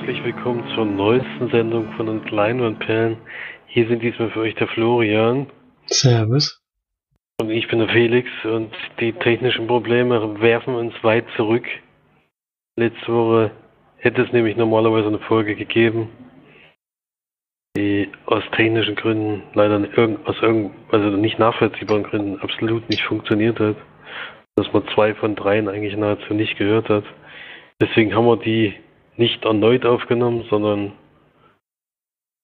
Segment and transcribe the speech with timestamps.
[0.00, 3.18] herzlich willkommen zur neuesten Sendung von uns Leinwandperlen.
[3.66, 5.46] Hier sind diesmal für euch der Florian.
[5.88, 6.62] Servus.
[7.38, 11.66] Und ich bin der Felix und die technischen Probleme werfen uns weit zurück.
[12.76, 13.50] Letzte Woche
[13.98, 16.08] hätte es nämlich normalerweise eine Folge gegeben,
[17.76, 19.86] die aus technischen Gründen leider
[20.24, 23.76] aus irgend, also nicht nachvollziehbaren Gründen absolut nicht funktioniert hat.
[24.56, 27.04] Dass man zwei von dreien eigentlich nahezu nicht gehört hat.
[27.82, 28.74] Deswegen haben wir die
[29.20, 30.92] nicht erneut aufgenommen, sondern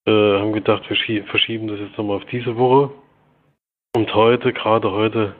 [0.06, 2.92] äh, haben gedacht, wir verschieben das jetzt nochmal auf diese Woche.
[3.96, 5.34] Und heute, gerade heute,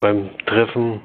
[0.00, 1.00] beim Treffen,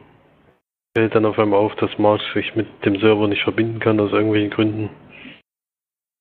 [0.95, 4.11] fällt dann auf einmal auf, dass March sich mit dem Server nicht verbinden kann, aus
[4.11, 4.89] irgendwelchen Gründen,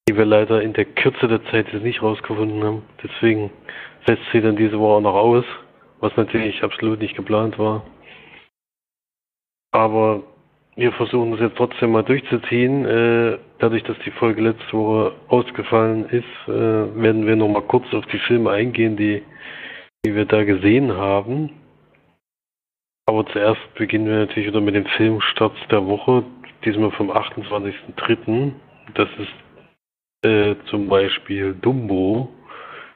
[0.09, 2.83] die wir leider in der Kürze der Zeit jetzt nicht rausgefunden haben.
[3.03, 3.51] Deswegen
[4.07, 5.45] setzt sie dann diese Woche noch aus,
[6.01, 7.85] was natürlich absolut nicht geplant war.
[9.73, 10.23] Aber
[10.77, 12.85] wir versuchen es jetzt trotzdem mal durchzuziehen.
[12.85, 17.87] Äh, dadurch, dass die Folge letzte Woche ausgefallen ist, äh, werden wir noch mal kurz
[17.95, 19.23] auf die Filme eingehen, die,
[20.05, 21.51] die wir da gesehen haben.
[23.07, 26.25] Aber zuerst beginnen wir natürlich wieder mit dem Filmstart der Woche,
[26.65, 28.53] diesmal vom 28.03.
[28.95, 32.29] Das ist äh, zum Beispiel Dumbo.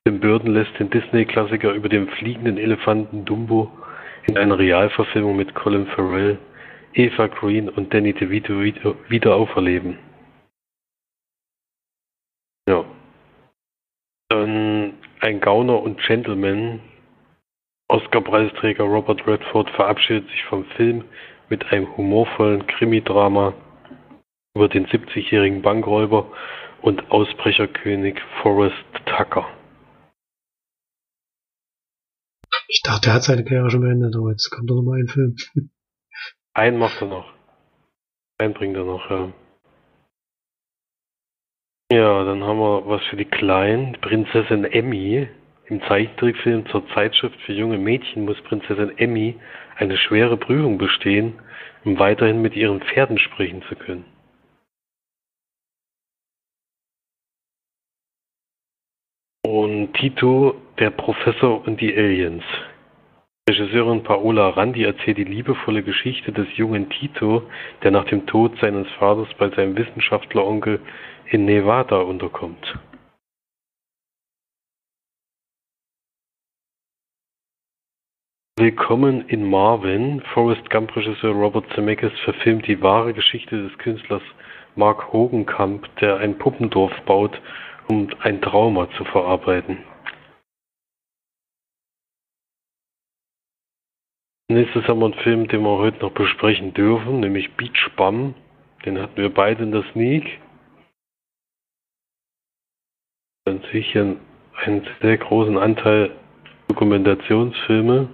[0.05, 3.71] Tim Burton lässt den Disney-Klassiker über den fliegenden Elefanten Dumbo
[4.27, 6.39] in einer Realverfilmung mit Colin Farrell
[6.93, 9.99] Eva Green und Danny DeVito wieder, wieder auferleben.
[12.69, 12.85] Ja.
[14.29, 16.81] Dann ein Gauner und Gentleman.
[17.89, 21.05] Oscar-Preisträger Robert Redford verabschiedet sich vom Film
[21.49, 23.55] mit einem humorvollen Krimi-Drama
[24.55, 26.31] über den 70-jährigen Bankräuber
[26.83, 28.77] und Ausbrecherkönig Forrest
[29.07, 29.49] Tucker.
[32.69, 35.09] Ich dachte, er hat seine Karriere schon beendet, aber jetzt kommt doch noch mal ein
[35.09, 35.37] Film.
[36.55, 37.33] Einen macht er noch.
[38.39, 39.33] Einen bringt er noch, ja.
[41.93, 43.93] Ja, dann haben wir was für die Kleinen.
[44.01, 45.29] Prinzessin Emmy.
[45.67, 49.39] Im Zeichentrickfilm zur Zeitschrift für junge Mädchen muss Prinzessin Emmy
[49.77, 51.39] eine schwere Prüfung bestehen,
[51.85, 54.05] um weiterhin mit ihren Pferden sprechen zu können.
[59.45, 62.45] Und Tito, der Professor und die Aliens.
[63.51, 67.43] Regisseurin Paola Randi erzählt die liebevolle Geschichte des jungen Tito,
[67.83, 70.79] der nach dem Tod seines Vaters bei seinem Wissenschaftleronkel
[71.33, 72.79] in Nevada unterkommt.
[78.57, 80.23] Willkommen in Marvin.
[80.33, 84.23] Forrest Gump-Regisseur Robert Zemeckis verfilmt die wahre Geschichte des Künstlers
[84.77, 87.41] Mark Hogenkamp, der ein Puppendorf baut,
[87.89, 89.79] um ein Trauma zu verarbeiten.
[94.51, 98.35] Nächstes haben wir einen Film, den wir heute noch besprechen dürfen, nämlich Beach Bum.
[98.85, 100.41] Den hatten wir beide in der Sneak.
[103.45, 104.19] An sich einen
[105.01, 106.11] sehr großen Anteil
[106.67, 108.09] Dokumentationsfilme.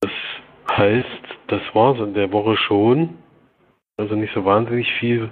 [0.00, 0.12] Das
[0.70, 1.06] heißt,
[1.48, 3.18] das war es in der Woche schon.
[3.98, 5.24] Also nicht so wahnsinnig viel.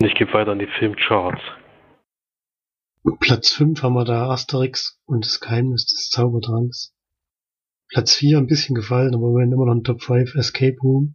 [0.00, 1.40] Und ich gebe weiter an die Filmcharts.
[3.04, 6.94] Platz 5 haben wir da Asterix und das Geheimnis des Zaubertranks.
[7.88, 11.14] Platz 4 ein bisschen gefallen, aber wir haben immer noch in Top 5 Escape Room.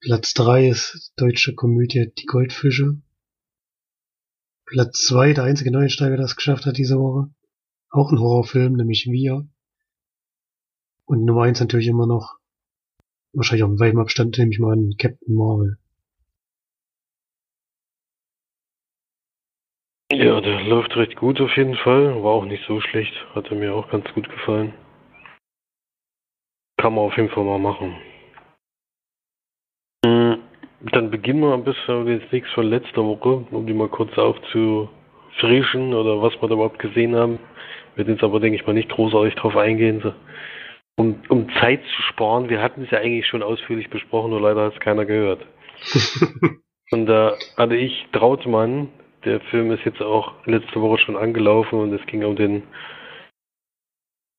[0.00, 3.00] Platz 3 ist deutsche Komödie Die Goldfische.
[4.66, 7.30] Platz 2 der einzige Neuensteiger, der es geschafft hat diese Woche.
[7.88, 9.48] Auch ein Horrorfilm, nämlich Wir.
[11.06, 12.36] Und Nummer 1 natürlich immer noch,
[13.32, 15.78] wahrscheinlich in weichem Abstand, nehme ich mal an, Captain Marvel.
[20.18, 22.12] Ja, der läuft recht gut auf jeden Fall.
[22.24, 23.14] War auch nicht so schlecht.
[23.36, 24.74] Hatte mir auch ganz gut gefallen.
[26.76, 27.94] Kann man auf jeden Fall mal machen.
[30.04, 30.38] Hm,
[30.90, 34.18] dann beginnen wir ein bisschen mit den Sneaks von letzter Woche, um die mal kurz
[34.18, 37.38] aufzufrischen oder was wir da überhaupt gesehen haben.
[37.94, 40.00] Wir werden jetzt aber, denke ich mal, nicht großartig drauf eingehen.
[40.02, 40.12] So.
[40.96, 44.64] Um, um Zeit zu sparen, wir hatten es ja eigentlich schon ausführlich besprochen, nur leider
[44.64, 45.46] hat es keiner gehört.
[46.90, 48.88] Und da hatte ich Trautmann
[49.24, 52.62] der Film ist jetzt auch letzte Woche schon angelaufen und es ging um den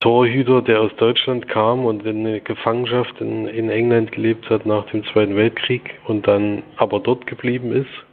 [0.01, 4.85] Torhüter, der aus Deutschland kam und in eine Gefangenschaft in, in England gelebt hat nach
[4.91, 8.05] dem Zweiten Weltkrieg und dann aber dort geblieben ist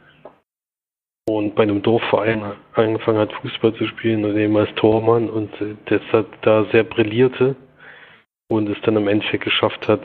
[1.29, 2.43] und bei einem Dorfverein
[2.73, 5.49] angefangen hat, Fußball zu spielen und eben als Tormann und
[5.89, 7.55] deshalb da sehr brillierte
[8.49, 10.01] und es dann im Endeffekt geschafft hat,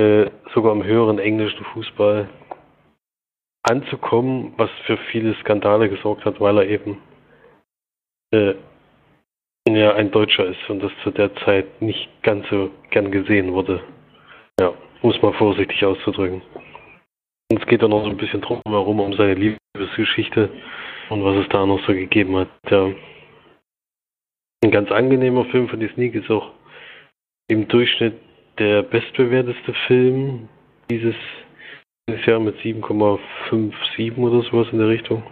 [0.00, 2.28] äh, sogar im höheren englischen Fußball
[3.62, 6.98] anzukommen, was für viele Skandale gesorgt hat, weil er eben
[8.32, 8.54] äh,
[9.68, 13.82] ja ein Deutscher ist und das zu der Zeit nicht ganz so gern gesehen wurde.
[14.60, 14.72] Ja.
[15.02, 16.42] es mal vorsichtig auszudrücken.
[17.50, 20.50] Und es geht dann noch so ein bisschen drum herum um seine Liebesgeschichte
[21.10, 22.48] und was es da noch so gegeben hat.
[22.70, 22.90] Ja.
[24.64, 26.50] Ein ganz angenehmer Film von die Sneak ist auch
[27.48, 28.14] im Durchschnitt
[28.58, 30.48] der bestbewerteste Film
[30.90, 31.16] dieses,
[32.08, 35.22] dieses Jahr mit 7,57 oder sowas in der Richtung.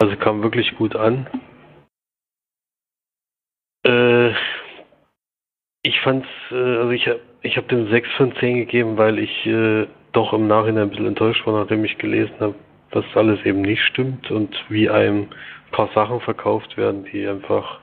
[0.00, 1.26] Also kam wirklich gut an.
[3.86, 4.30] Äh,
[5.82, 9.46] ich fand's, äh, also ich habe ich hab dem 6 von 10 gegeben, weil ich
[9.46, 12.54] äh, doch im Nachhinein ein bisschen enttäuscht war, nachdem ich gelesen habe,
[12.90, 17.80] dass alles eben nicht stimmt und wie einem ein paar Sachen verkauft werden, die einfach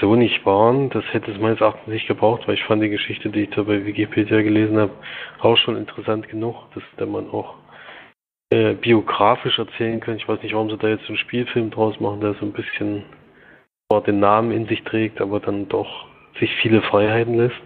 [0.00, 0.90] so nicht waren.
[0.90, 3.62] Das hätte es meines Erachtens nicht gebraucht, weil ich fand die Geschichte, die ich da
[3.62, 4.92] bei Wikipedia gelesen habe,
[5.40, 7.54] auch schon interessant genug, dass der man auch
[8.50, 10.16] äh, biografisch erzählen kann.
[10.16, 13.04] Ich weiß nicht, warum sie da jetzt einen Spielfilm draus machen, der so ein bisschen
[13.88, 16.06] zwar den Namen in sich trägt, aber dann doch
[16.38, 17.62] sich viele Freiheiten lässt.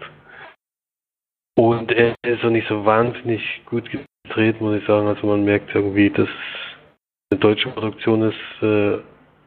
[1.57, 5.07] Und er ist auch nicht so wahnsinnig gut gedreht, muss ich sagen.
[5.07, 6.29] Also man merkt irgendwie, dass
[7.31, 8.99] eine deutsche Produktion ist, äh,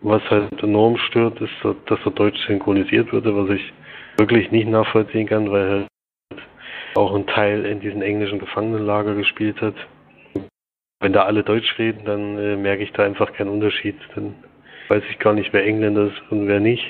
[0.02, 3.72] was halt enorm stört, ist, dass er deutsch synchronisiert wurde, was ich
[4.18, 5.88] wirklich nicht nachvollziehen kann, weil er halt
[6.94, 9.74] auch ein Teil in diesem englischen Gefangenenlager gespielt hat.
[11.00, 13.96] Wenn da alle Deutsch reden, dann äh, merke ich da einfach keinen Unterschied.
[14.14, 14.34] Dann
[14.88, 16.84] weiß ich gar nicht, wer Engländer ist und wer nicht.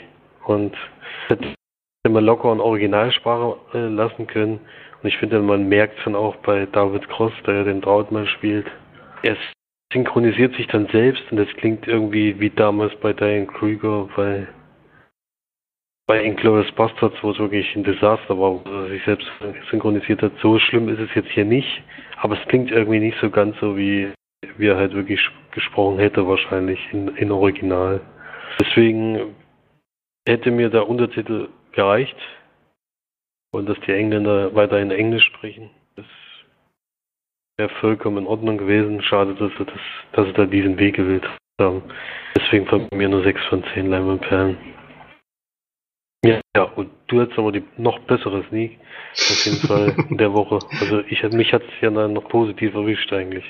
[0.44, 0.74] Und
[1.28, 1.54] hätte
[2.08, 4.60] man locker in Originalsprache äh, lassen können.
[5.02, 8.66] Und ich finde, man merkt schon auch bei David Cross, der ja den Trautmann spielt.
[9.22, 9.36] Er
[9.92, 14.48] synchronisiert sich dann selbst und das klingt irgendwie wie damals bei Diane Krüger, weil
[16.06, 19.26] bei Inglourious Bastards, wo es wirklich ein Desaster war, wo er sich selbst
[19.70, 20.32] synchronisiert hat.
[20.42, 21.82] So schlimm ist es jetzt hier nicht,
[22.16, 24.12] aber es klingt irgendwie nicht so ganz so, wie,
[24.56, 25.20] wie er halt wirklich
[25.52, 28.00] gesprochen hätte, wahrscheinlich in, in Original.
[28.60, 29.34] Deswegen
[30.26, 32.16] hätte mir der Untertitel gereicht
[33.52, 35.70] und dass die Engländer weiterhin Englisch sprechen.
[37.58, 39.02] Wäre vollkommen in Ordnung gewesen.
[39.02, 39.80] Schade, dass sie, das,
[40.12, 41.24] dass sie da diesen Weg gewählt
[41.60, 41.82] haben.
[42.36, 44.56] Deswegen von mir nur 6 von 10 Leinwandperlen.
[46.24, 48.78] Ja, ja, und du hattest aber die noch bessere Sneak
[49.12, 50.60] auf jeden Fall in der Woche.
[50.80, 53.44] Also ich mich hat es ja dann noch positiv erwischt eigentlich.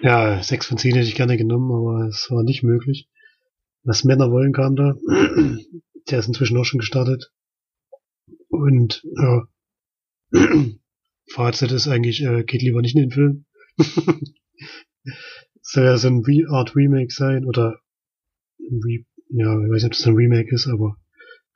[0.00, 3.08] Ja, 6 von 10 hätte ich gerne genommen, aber es war nicht möglich.
[3.84, 4.94] Was Männer wollen kam da.
[6.10, 7.32] Der ist inzwischen auch schon gestartet.
[8.48, 9.46] Und ja,
[11.30, 13.44] Fazit ist eigentlich, äh, geht lieber nicht in den Film.
[15.62, 17.80] soll ja so ein Re Art Remake sein oder
[18.58, 20.96] Re ja, ich weiß nicht, ob das ein Remake ist, aber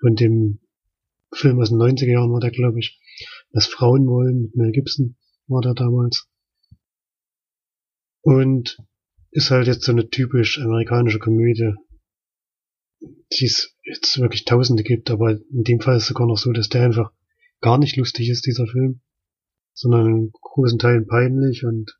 [0.01, 0.61] von dem
[1.33, 3.01] Film aus den 90er Jahren war der, glaube ich.
[3.53, 5.17] Was Frauen wollen mit Mel Gibson
[5.47, 6.29] war der damals.
[8.21, 8.79] Und
[9.31, 11.73] ist halt jetzt so eine typisch amerikanische Komödie,
[13.01, 16.53] die es jetzt wirklich tausende gibt, aber in dem Fall ist es sogar noch so,
[16.53, 17.13] dass der einfach
[17.61, 19.01] gar nicht lustig ist, dieser Film
[19.75, 21.99] sondern in großen Teilen peinlich und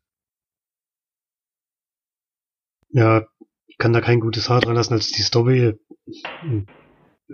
[2.89, 3.27] ja,
[3.67, 5.73] ich kann da kein gutes Haar dran lassen als die Story,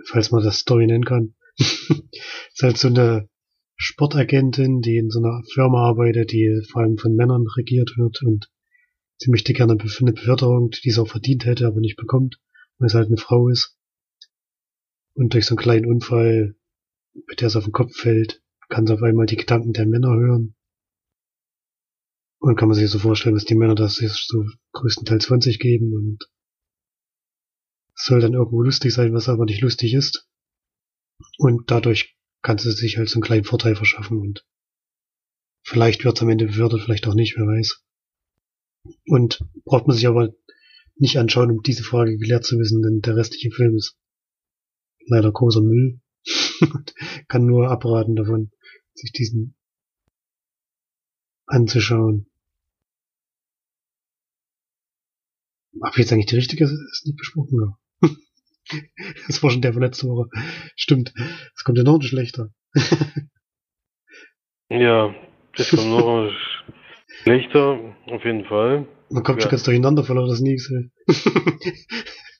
[0.06, 1.34] falls man das Story nennen kann.
[1.58, 3.28] ist halt so eine
[3.76, 8.50] Sportagentin, die in so einer Firma arbeitet, die vor allem von Männern regiert wird und
[9.18, 12.40] sie möchte gerne eine Beförderung, die sie auch verdient hätte, aber nicht bekommt,
[12.78, 13.76] weil es halt eine Frau ist.
[15.14, 16.54] Und durch so einen kleinen Unfall,
[17.28, 20.54] bei der es auf den Kopf fällt, kann auf einmal die Gedanken der Männer hören.
[22.38, 25.92] Und kann man sich so vorstellen, dass die Männer das so größtenteils von sich geben
[25.92, 26.24] und
[27.94, 30.26] soll dann irgendwo lustig sein, was aber nicht lustig ist.
[31.36, 34.46] Und dadurch kann sie sich halt so einen kleinen Vorteil verschaffen und
[35.62, 37.84] vielleicht wird es am Ende befördert, vielleicht auch nicht, wer weiß.
[39.04, 40.32] Und braucht man sich aber
[40.94, 43.98] nicht anschauen, um diese Frage gelehrt zu wissen, denn der restliche Film ist
[45.06, 46.00] leider großer Müll.
[47.28, 48.50] kann nur abraten davon
[48.94, 49.54] sich diesen
[51.46, 52.26] anzuschauen.
[55.82, 57.78] Hab ich jetzt eigentlich die richtige nicht besprochen?
[58.02, 58.08] Ja.
[59.26, 60.28] das war schon der von letzter Woche.
[60.76, 61.12] Stimmt.
[61.54, 62.50] Es kommt ja noch ein schlechter.
[64.68, 65.14] ja,
[65.56, 66.32] das kommt noch ein
[67.22, 68.86] schlechter, auf jeden Fall.
[69.10, 69.42] Man kommt ja.
[69.42, 70.90] schon ganz durcheinander von das nächste.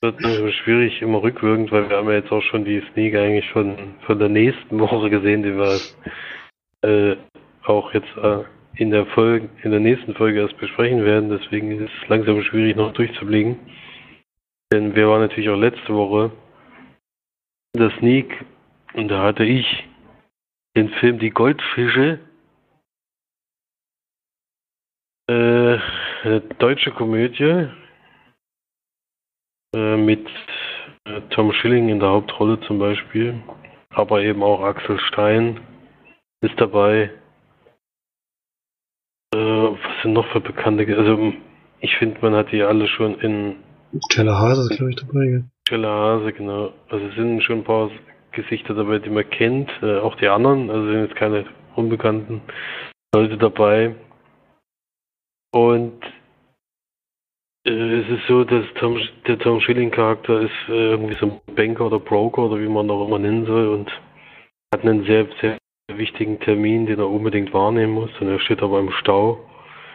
[0.01, 3.49] wird also schwierig immer rückwirkend, weil wir haben ja jetzt auch schon die Sneak eigentlich
[3.51, 5.79] von, von der nächsten Woche gesehen, die wir
[6.83, 7.17] äh,
[7.65, 8.45] auch jetzt äh,
[8.75, 11.31] in der Folge, in der nächsten Folge erst besprechen werden.
[11.31, 13.59] Deswegen ist es langsam schwierig noch durchzublicken.
[14.73, 16.31] Denn wir waren natürlich auch letzte Woche
[17.75, 18.45] in der Sneak
[18.95, 19.67] und da hatte ich
[20.77, 22.21] den Film Die Goldfische.
[25.29, 25.79] Äh,
[26.23, 27.69] eine deutsche Komödie
[29.75, 30.27] äh, mit
[31.05, 33.41] äh, Tom Schilling in der Hauptrolle zum Beispiel,
[33.91, 35.61] aber eben auch Axel Stein
[36.41, 37.11] ist dabei.
[39.33, 41.33] was sind noch für bekannte, also
[41.81, 43.57] ich finde, man hat die alle schon in
[44.11, 45.45] Stella Hase ist, glaube ich, dabei.
[45.67, 46.73] Stella Hase, genau.
[46.89, 47.91] Also es sind schon ein paar
[48.33, 52.43] Gesichter dabei, die man kennt, äh, auch die anderen, also sind jetzt keine unbekannten
[53.15, 53.95] Leute dabei.
[55.53, 56.01] Und
[57.67, 61.87] äh, es ist so, dass Tom, der Tom Schilling-Charakter ist äh, irgendwie so ein Banker
[61.87, 63.91] oder Broker oder wie man auch immer nennen soll und
[64.73, 65.59] hat einen sehr, sehr
[65.99, 69.39] wichtigen Termin, den er unbedingt wahrnehmen muss und er steht aber im Stau.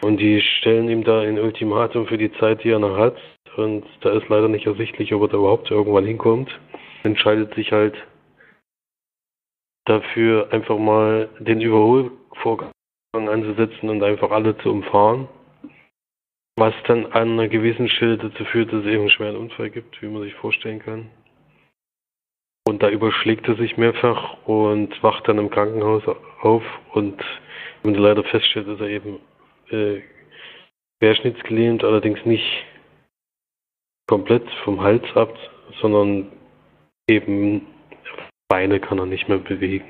[0.02, 3.18] Und die stellen ihm da ein Ultimatum für die Zeit, die er noch hat.
[3.58, 6.50] Und da ist leider nicht ersichtlich, ob er da überhaupt irgendwann hinkommt.
[7.04, 7.96] Entscheidet sich halt
[9.86, 12.72] dafür, einfach mal den Überholvorgang
[13.14, 15.28] anzusetzen und einfach alle zu umfahren.
[16.58, 20.02] Was dann an einer gewissen Stelle dazu führt, dass es eben einen schweren Unfall gibt,
[20.02, 21.10] wie man sich vorstellen kann.
[22.68, 26.04] Und da überschlägt er sich mehrfach und wacht dann im Krankenhaus
[26.42, 27.24] auf und
[27.84, 29.20] wenn er leider feststellt, dass er eben
[29.70, 30.02] äh,
[31.00, 32.66] querschnittsgelähmt, allerdings nicht
[34.08, 35.38] komplett vom Hals ab,
[35.80, 36.32] sondern
[37.08, 37.68] eben
[38.48, 39.86] Beine kann er nicht mehr bewegen.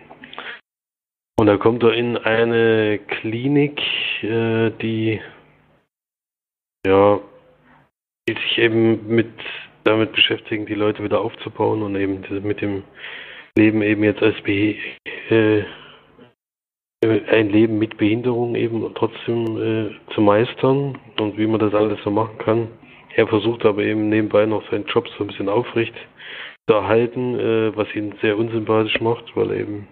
[1.37, 3.81] Und da kommt er in eine Klinik,
[4.21, 5.21] äh, die
[6.85, 7.19] ja,
[8.27, 9.33] die sich eben mit
[9.85, 12.83] damit beschäftigen, die Leute wieder aufzubauen und eben mit dem
[13.57, 14.75] Leben eben jetzt als Be
[15.29, 15.63] äh,
[17.03, 22.09] ein Leben mit Behinderung eben trotzdem äh, zu meistern und wie man das alles so
[22.09, 22.67] machen kann.
[23.15, 25.93] Er versucht aber eben nebenbei noch seinen Job so ein bisschen aufrecht
[26.67, 29.87] zu erhalten, äh, was ihn sehr unsympathisch macht, weil er eben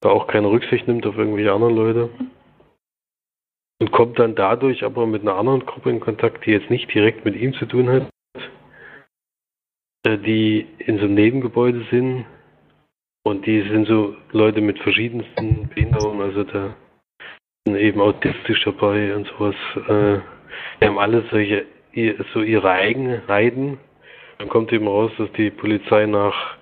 [0.00, 2.10] da auch keine Rücksicht nimmt auf irgendwelche anderen Leute.
[3.80, 7.24] Und kommt dann dadurch aber mit einer anderen Gruppe in Kontakt, die jetzt nicht direkt
[7.24, 8.15] mit ihm zu tun hat, äh,
[10.14, 12.24] die in so einem Nebengebäude sind.
[13.24, 16.76] Und die sind so Leute mit verschiedensten Behinderungen, also da
[17.66, 19.56] sind eben autistisch dabei und sowas.
[19.88, 20.20] Äh,
[20.80, 21.66] die haben alle solche,
[22.32, 23.78] so ihre eigenen Reiden.
[24.38, 26.56] Dann kommt eben raus, dass die Polizei nach,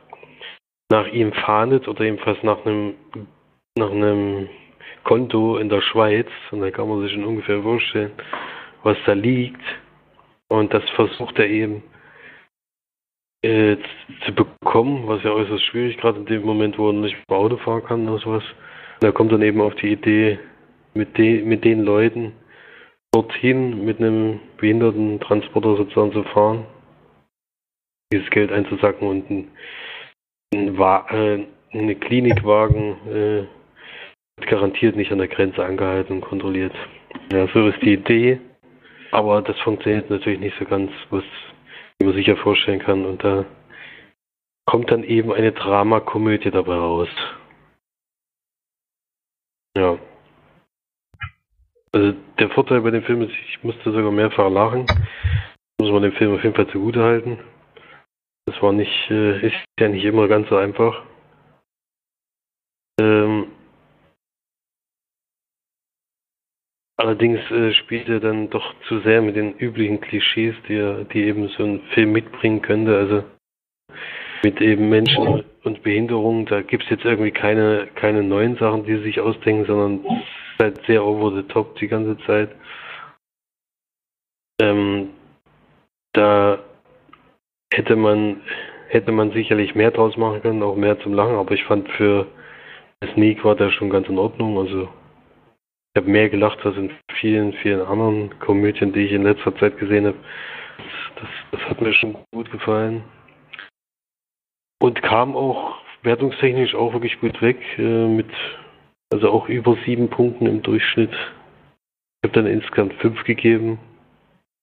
[0.90, 2.94] nach ihm fahndet oder ebenfalls nach einem,
[3.76, 4.48] nach einem
[5.02, 6.28] Konto in der Schweiz.
[6.50, 8.12] Und da kann man sich schon ungefähr vorstellen,
[8.84, 9.60] was da liegt.
[10.48, 11.82] Und das versucht er eben
[13.44, 13.76] äh,
[14.24, 17.58] zu bekommen, was ja äußerst schwierig, gerade in dem Moment, wo er nicht mit Auto
[17.58, 18.42] fahren kann oder sowas.
[19.00, 20.38] Da kommt dann eben auf die Idee,
[20.94, 22.32] mit, de mit den Leuten
[23.12, 26.64] dorthin mit einem Behindertentransporter sozusagen zu fahren,
[28.12, 29.48] dieses Geld einzusacken und ein,
[30.54, 36.74] ein äh, eine Klinikwagen äh, garantiert nicht an der Grenze angehalten und kontrolliert.
[37.32, 38.40] Ja, so ist die Idee,
[39.10, 41.24] aber das funktioniert natürlich nicht so ganz, was
[42.04, 43.06] wie man sich ja vorstellen kann.
[43.06, 43.46] Und da
[44.66, 47.08] kommt dann eben eine Dramakomödie dabei raus.
[49.76, 49.98] Ja.
[51.92, 54.86] Also der Vorteil bei dem Film ist, ich musste sogar mehrfach lachen.
[55.80, 57.38] Muss man dem Film auf jeden Fall zugute halten.
[58.46, 61.02] Das war nicht, äh, ist ja nicht immer ganz so einfach.
[63.00, 63.46] Ähm,
[66.96, 71.24] Allerdings äh, spielt er dann doch zu sehr mit den üblichen Klischees, die, er, die
[71.24, 72.96] eben so ein Film mitbringen könnte.
[72.96, 73.24] Also
[74.44, 78.96] mit eben Menschen und Behinderungen, da gibt es jetzt irgendwie keine, keine neuen Sachen, die
[78.98, 82.50] sich ausdenken, sondern es ist halt sehr over the top die ganze Zeit.
[84.60, 85.10] Ähm,
[86.12, 86.58] da
[87.72, 88.40] hätte man
[88.88, 92.28] hätte man sicherlich mehr draus machen können, auch mehr zum Lachen, aber ich fand für
[93.12, 94.56] Sneak war der schon ganz in Ordnung.
[94.56, 94.88] Also
[95.94, 99.78] ich habe mehr gelacht als in vielen, vielen anderen Komödien, die ich in letzter Zeit
[99.78, 100.16] gesehen habe.
[101.14, 103.04] Das, das, hat mir schon gut gefallen.
[104.82, 108.26] Und kam auch wertungstechnisch auch wirklich gut weg, äh, mit
[109.12, 111.12] also auch über sieben Punkten im Durchschnitt.
[111.12, 113.78] Ich habe dann insgesamt fünf gegeben,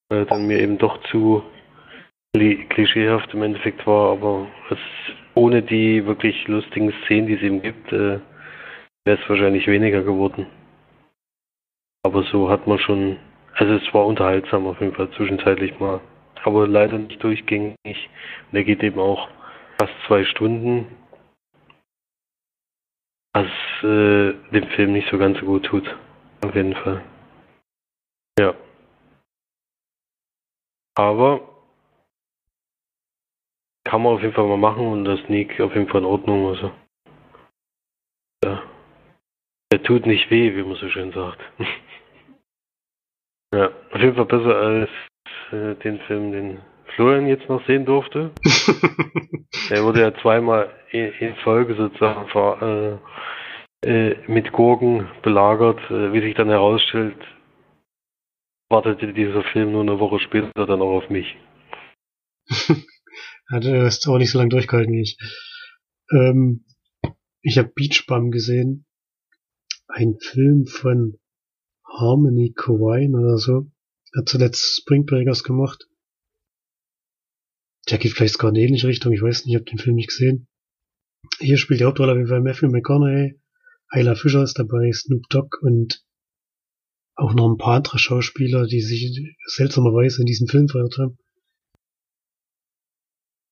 [0.10, 1.44] weil dann mir eben doch zu
[2.34, 4.78] klischeehaft im Endeffekt war, aber es,
[5.36, 8.20] ohne die wirklich lustigen Szenen, die es eben gibt, äh,
[9.06, 10.46] wäre es wahrscheinlich weniger geworden.
[12.04, 13.20] Aber so hat man schon,
[13.54, 16.02] also es war unterhaltsam auf jeden Fall zwischenzeitlich mal.
[16.44, 17.76] Aber leider nicht durchgängig.
[17.86, 19.30] Und der geht eben auch
[19.80, 20.88] fast zwei Stunden.
[23.34, 23.48] Was
[23.84, 25.96] äh, dem Film nicht so ganz so gut tut.
[26.44, 27.04] Auf jeden Fall.
[28.40, 28.56] Ja.
[30.96, 31.48] Aber
[33.84, 36.48] kann man auf jeden Fall mal machen und das Sneak auf jeden Fall in Ordnung.
[36.48, 36.72] Also.
[38.44, 38.64] Ja.
[39.72, 41.40] Der tut nicht weh, wie man so schön sagt.
[43.54, 44.90] Ja, auf jeden Fall besser als
[45.52, 46.60] äh, den Film, den
[46.96, 48.32] Florian jetzt noch sehen durfte.
[49.70, 52.98] er wurde ja zweimal in, in Folge sozusagen vor, äh,
[53.84, 55.80] äh, mit Gurken belagert.
[55.90, 57.18] Äh, wie sich dann herausstellt,
[58.70, 61.36] wartete dieser Film nur eine Woche später dann auch auf mich.
[63.50, 65.18] Hat es auch nicht so lange durchgehalten wie ich.
[66.12, 66.66] Ähm,
[67.42, 68.86] ich habe Beach Bum gesehen.
[69.88, 71.21] Ein Film von
[72.00, 73.72] Harmony Korine oder so.
[74.16, 75.88] Hat zuletzt Spring Breakers gemacht.
[77.90, 79.14] Der geht vielleicht sogar in eine ähnliche Richtung.
[79.14, 80.48] Ich weiß nicht, ich habe den Film nicht gesehen.
[81.40, 83.40] Hier spielt die Hauptrolle auf jeden Fall Matthew McConaughey.
[83.90, 86.04] Ayla Fischer ist dabei, Snoop Dogg und
[87.16, 91.18] auch noch ein paar andere Schauspieler, die sich seltsamerweise in diesem Film verirrt haben.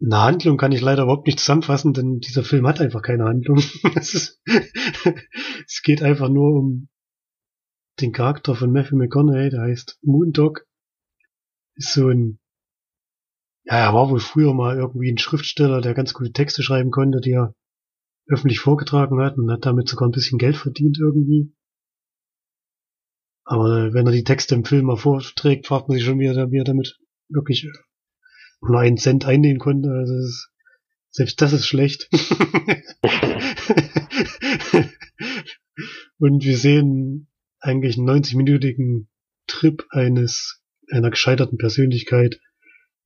[0.01, 3.57] Eine Handlung kann ich leider überhaupt nicht zusammenfassen, denn dieser Film hat einfach keine Handlung.
[3.95, 4.39] es
[5.83, 6.87] geht einfach nur um
[8.01, 10.65] den Charakter von Matthew McConaughey, der heißt Moondog.
[11.75, 12.39] Ist so ein,
[13.63, 17.21] ja, er war wohl früher mal irgendwie ein Schriftsteller, der ganz gute Texte schreiben konnte,
[17.21, 17.55] die er
[18.27, 21.53] öffentlich vorgetragen hat und hat damit sogar ein bisschen Geld verdient irgendwie.
[23.43, 26.51] Aber wenn er die Texte im Film mal vorträgt, fragt man sich schon, wie er,
[26.51, 27.67] wie er damit wirklich
[28.61, 29.89] nur einen Cent einnehmen konnte.
[29.89, 30.51] Also ist,
[31.09, 32.09] selbst das ist schlecht.
[36.19, 37.28] und wir sehen
[37.59, 39.07] eigentlich einen 90-minütigen
[39.47, 40.61] Trip eines
[40.91, 42.39] einer gescheiterten Persönlichkeit,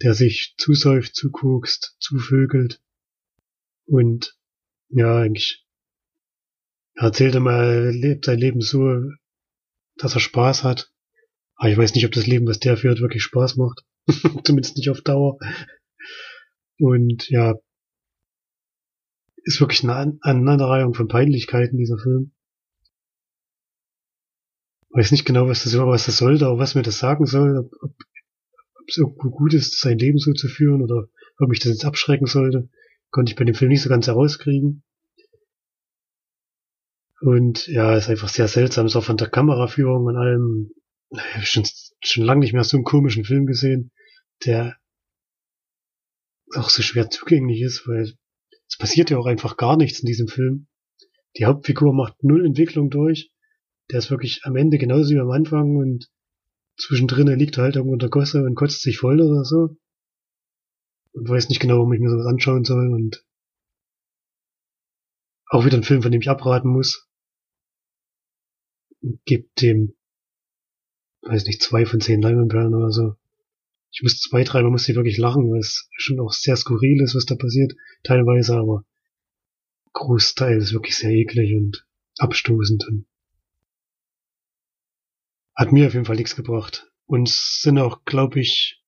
[0.02, 2.82] der sich zusäuft, zukokst, zuvögelt
[3.86, 4.38] und
[4.90, 5.64] ja, eigentlich
[6.96, 9.02] er erzählt immer, er lebt sein Leben so,
[9.98, 10.92] dass er Spaß hat.
[11.56, 13.84] Aber ich weiß nicht, ob das Leben, was der führt, wirklich Spaß macht.
[14.44, 15.38] Zumindest nicht auf Dauer.
[16.80, 17.56] Und ja,
[19.44, 22.34] ist wirklich eine Aneinanderreihung von Peinlichkeiten, dieser Film.
[24.94, 27.74] Weiß nicht genau, was das, was das sollte, aber was mir das sagen soll, ob,
[27.82, 31.08] ob, es irgendwo gut ist, sein Leben so zu führen oder
[31.40, 32.70] ob mich das jetzt abschrecken sollte,
[33.10, 34.84] konnte ich bei dem Film nicht so ganz herauskriegen.
[37.22, 40.72] Und ja, ist einfach sehr seltsam, so von der Kameraführung und allem.
[41.10, 41.64] Ich habe schon,
[42.02, 43.92] schon lange nicht mehr so einen komischen Film gesehen,
[44.46, 44.78] der
[46.56, 48.14] auch so schwer zugänglich ist, weil
[48.68, 50.68] es passiert ja auch einfach gar nichts in diesem Film.
[51.38, 53.33] Die Hauptfigur macht null Entwicklung durch.
[53.94, 56.10] Der ist wirklich am Ende genauso wie am Anfang und
[56.78, 59.78] zwischendrin liegt er halt irgendwo in der Gosse und kotzt sich voll oder so.
[61.14, 63.24] Und weiß nicht genau, warum ich mir sowas anschauen soll und
[65.46, 67.08] auch wieder ein Film, von dem ich abraten muss.
[69.26, 69.96] Gibt dem,
[71.22, 73.16] weiß nicht, zwei von zehn Leinwandperlen oder so
[73.94, 77.16] ich muss zwei, dreimal muss ich wirklich lachen, weil es schon auch sehr skurril ist,
[77.16, 78.86] was da passiert, teilweise, aber
[79.94, 81.86] Großteil ist wirklich sehr eklig und
[82.18, 83.06] abstoßend und
[85.56, 86.92] hat mir auf jeden Fall nichts gebracht.
[87.06, 88.82] Und es sind auch, glaube ich,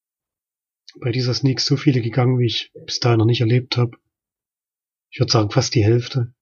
[1.02, 3.98] bei dieser Sneak so viele gegangen, wie ich bis dahin noch nicht erlebt habe.
[5.12, 6.34] Ich würde sagen, fast die Hälfte.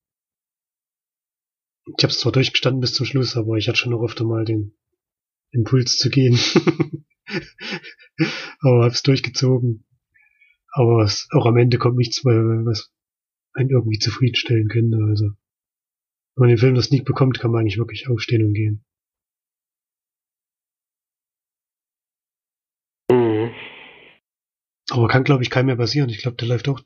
[1.98, 4.46] Ich habe es zwar durchgestanden bis zum Schluss, aber ich hatte schon noch öfter mal
[4.46, 4.76] den
[5.52, 6.38] Impuls zu gehen.
[8.60, 9.86] aber hab's durchgezogen.
[10.72, 12.92] Aber was, auch am Ende kommt nichts was
[13.54, 14.98] einen irgendwie zufriedenstellen könnte.
[15.08, 15.26] Also,
[16.36, 18.86] wenn man den Film das nicht bekommt, kann man eigentlich wirklich aufstehen und gehen.
[23.12, 23.52] Mhm.
[24.94, 26.10] Aber kann, glaube ich, keinem mehr passieren.
[26.10, 26.80] Ich glaube, der läuft auch.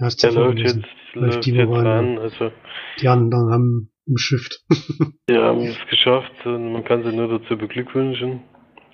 [0.00, 0.80] Hast der läuft jetzt,
[1.12, 2.18] läuft die jetzt an.
[2.18, 2.52] Also
[3.00, 4.64] die anderen haben umschifft.
[5.28, 8.40] die haben es geschafft und man kann sie nur dazu beglückwünschen.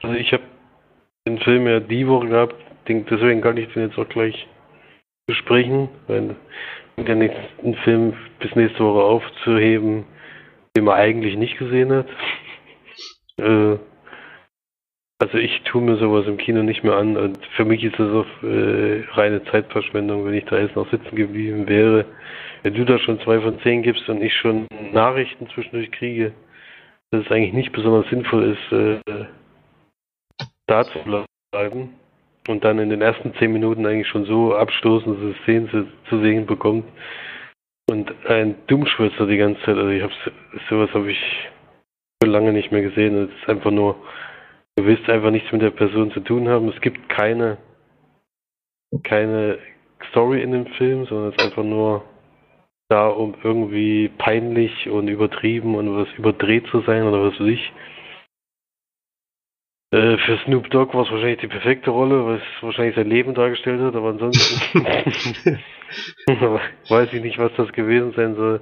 [0.03, 0.43] Also ich habe
[1.29, 2.57] den Film ja die Woche gehabt,
[2.89, 4.49] deswegen kann ich den jetzt auch gleich
[5.29, 6.35] besprechen, weil
[6.97, 10.07] ja nichts, einen Film bis nächste Woche aufzuheben,
[10.77, 12.07] den man eigentlich nicht gesehen hat.
[13.39, 13.77] äh,
[15.19, 18.11] also ich tue mir sowas im Kino nicht mehr an und für mich ist das
[18.13, 22.05] auch äh, reine Zeitverschwendung, wenn ich da jetzt noch sitzen geblieben wäre.
[22.63, 26.33] Wenn du da schon zwei von zehn gibst und ich schon Nachrichten zwischendurch kriege,
[27.11, 29.25] dass es eigentlich nicht besonders sinnvoll ist, äh,
[30.67, 30.99] da zu
[31.53, 31.95] bleiben
[32.49, 36.45] und dann in den ersten zehn Minuten eigentlich schon so abstoßende Szenen zu, zu sehen
[36.47, 36.85] bekommt
[37.89, 39.77] und ein Dummschwätzer die ganze Zeit.
[39.77, 40.13] Also ich habe
[40.69, 41.19] sowas habe ich
[42.23, 43.29] schon lange nicht mehr gesehen.
[43.31, 43.97] Es ist einfach nur,
[44.77, 46.69] du willst einfach nichts mit der Person zu tun haben.
[46.69, 47.59] Es gibt keine
[49.03, 49.59] keine
[50.11, 52.05] Story in dem Film, sondern es ist einfach nur
[52.89, 57.73] da, um irgendwie peinlich und übertrieben und was überdreht zu sein oder was weiß ich.
[59.93, 63.35] Äh, für Snoop Dogg war es wahrscheinlich die perfekte Rolle, weil es wahrscheinlich sein Leben
[63.35, 64.85] dargestellt hat, aber ansonsten
[66.89, 68.61] weiß ich nicht, was das gewesen sein soll.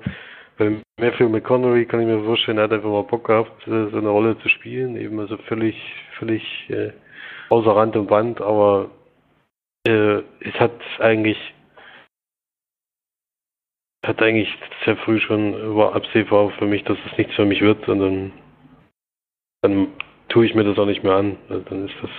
[0.57, 3.99] Bei Matthew McConaughey kann ich mir vorstellen, er hat einfach mal Bock gehabt, äh, so
[3.99, 5.77] eine Rolle zu spielen, eben also völlig,
[6.19, 6.93] völlig äh,
[7.49, 8.91] außer Rand und Band, aber
[9.87, 11.39] äh, es hat eigentlich
[14.05, 14.49] hat eigentlich
[14.85, 18.33] sehr früh schon war absehbar für mich, dass es nichts für mich wird, sondern
[19.63, 19.89] dann
[20.29, 21.39] tue ich mir das auch nicht mehr an.
[21.49, 22.11] Also dann ist das.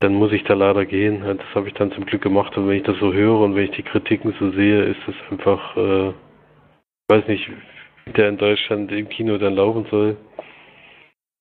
[0.00, 1.22] Dann muss ich da leider gehen.
[1.22, 2.56] Das habe ich dann zum Glück gemacht.
[2.56, 5.14] Und wenn ich das so höre und wenn ich die Kritiken so sehe, ist das
[5.30, 7.48] einfach, äh, ich weiß nicht,
[8.04, 10.16] wie der in Deutschland im Kino dann laufen soll.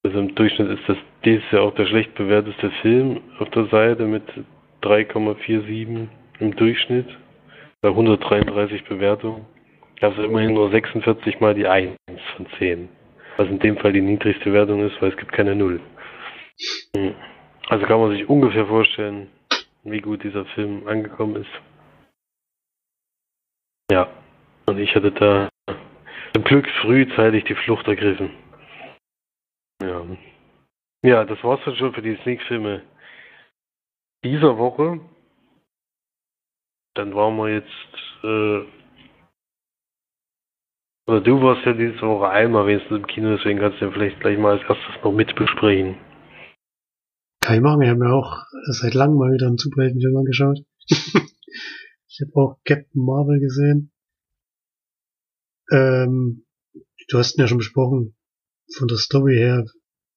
[0.04, 4.06] Also im Durchschnitt ist das dieses Jahr auch der schlecht bewerteste Film auf der Seite
[4.06, 4.24] mit
[4.84, 6.08] 3,47
[6.40, 7.08] im Durchschnitt.
[7.82, 9.46] Bei 133 Bewertungen.
[10.02, 11.96] Also immerhin nur 46 mal die 1
[12.36, 12.90] von 10.
[13.38, 15.80] Was in dem Fall die niedrigste Wertung ist, weil es gibt keine Null.
[16.96, 17.14] Hm.
[17.68, 19.30] Also kann man sich ungefähr vorstellen,
[19.84, 21.62] wie gut dieser Film angekommen ist.
[23.92, 24.08] Ja,
[24.68, 25.50] und ich hatte da
[26.34, 28.32] zum Glück frühzeitig die Flucht ergriffen.
[29.82, 30.06] Ja.
[31.04, 32.82] Ja, das war's dann schon für die Sneak-Filme
[34.24, 35.00] dieser Woche.
[36.96, 38.66] Dann waren wir jetzt äh,
[41.08, 44.20] oder du warst ja diese Woche einmal wenigstens im Kino, deswegen kannst du ja vielleicht
[44.22, 45.98] gleich mal als erstes noch mit besprechen.
[47.46, 50.66] Kein Machen, wir haben ja auch seit langem mal wieder einen Superheldenfilm angeschaut.
[50.90, 53.92] ich habe auch Captain Marvel gesehen.
[55.70, 56.48] Ähm,
[57.08, 58.18] du hast ihn ja schon besprochen,
[58.76, 59.64] von der Story her,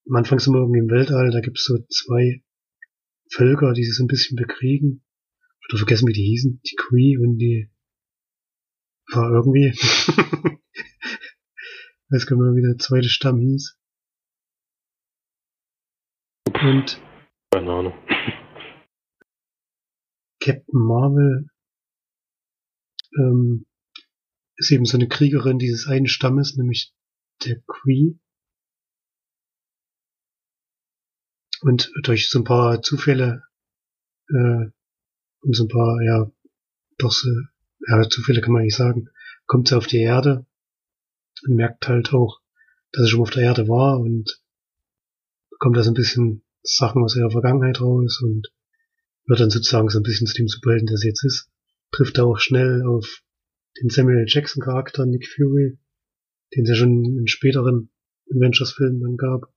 [0.07, 2.43] am Anfang sind wir irgendwie im Weltall, da gibt es so zwei
[3.31, 5.03] Völker, die sich so ein bisschen bekriegen.
[5.69, 6.59] Oder vergessen, wie die hießen.
[6.65, 7.69] Die Cree und die
[9.13, 9.71] war irgendwie.
[12.09, 13.77] weiß gar nicht mehr, wie der zweite Stamm hieß.
[16.63, 16.99] Und
[17.51, 17.93] keine Ahnung.
[20.39, 21.49] Captain Marvel
[23.17, 23.65] ähm,
[24.55, 26.93] ist eben so eine Kriegerin dieses einen Stammes, nämlich
[27.43, 28.13] der Cree.
[31.61, 33.43] Und durch so ein paar Zufälle
[34.29, 34.65] äh,
[35.41, 36.31] und so ein paar, ja,
[36.97, 37.29] doch so,
[37.87, 39.09] ja, Zufälle kann man nicht sagen,
[39.45, 40.45] kommt sie auf die Erde
[41.43, 42.39] und merkt halt auch,
[42.91, 44.41] dass er schon auf der Erde war und
[45.49, 48.51] bekommt da so ein bisschen Sachen aus ihrer Vergangenheit raus und
[49.25, 51.49] wird dann sozusagen so ein bisschen zu dem Superhelden, der sie jetzt ist.
[51.91, 53.21] Trifft da auch schnell auf
[53.81, 55.79] den Samuel Jackson Charakter Nick Fury,
[56.55, 57.91] den es ja schon in späteren
[58.29, 59.53] Avengers-Filmen dann gab.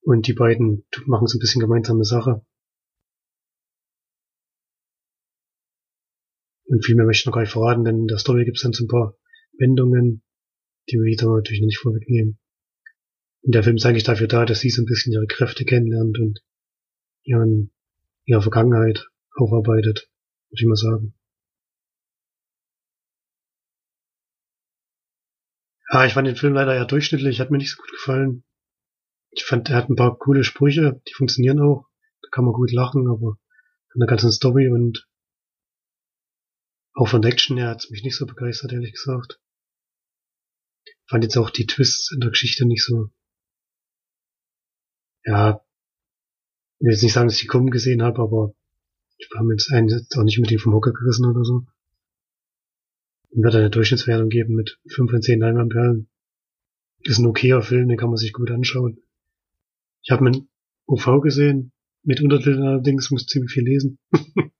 [0.00, 2.44] Und die beiden machen so ein bisschen gemeinsame Sache.
[6.64, 8.62] Und viel mehr möchte ich noch gar nicht verraten, denn in der Story gibt es
[8.62, 9.16] dann so ein paar
[9.58, 10.22] Wendungen,
[10.90, 12.38] die wir wieder natürlich noch nicht vorwegnehmen.
[13.48, 16.18] Und der Film ist eigentlich dafür da, dass sie so ein bisschen ihre Kräfte kennenlernt
[16.18, 16.44] und
[17.22, 17.72] ihren,
[18.26, 20.10] ihre Vergangenheit aufarbeitet,
[20.50, 21.14] würde ich mal sagen.
[25.90, 28.44] Ja, ich fand den Film leider eher durchschnittlich, hat mir nicht so gut gefallen.
[29.30, 31.88] Ich fand, er hat ein paar coole Sprüche, die funktionieren auch.
[32.20, 33.38] Da kann man gut lachen, aber
[33.90, 35.08] von der ganzen Story und
[36.92, 39.40] auch von der Action her hat es mich nicht so begeistert, ehrlich gesagt.
[41.06, 43.10] Fand jetzt auch die Twists in der Geschichte nicht so.
[45.28, 45.60] Ja,
[46.78, 48.54] ich will jetzt nicht sagen, dass ich die kommen gesehen habe, aber
[49.18, 51.66] ich habe jetzt einen jetzt auch nicht mit dem vom Hocker gerissen oder so.
[53.30, 56.08] Und wird eine Durchschnittswertung geben mit 5 von 10 Leinwandperlen.
[57.00, 59.02] Ist ein okayer Film, den kann man sich gut anschauen.
[60.02, 60.48] Ich habe einen
[60.86, 63.98] OV gesehen, mit Untertiteln allerdings, muss ziemlich viel lesen.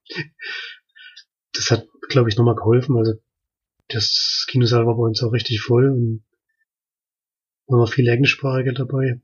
[1.53, 2.95] das hat glaube ich, nochmal geholfen.
[2.97, 3.13] Also
[3.87, 6.23] das Kinosaal war bei uns auch richtig voll und
[7.67, 9.21] waren noch viele Englischsprachige dabei.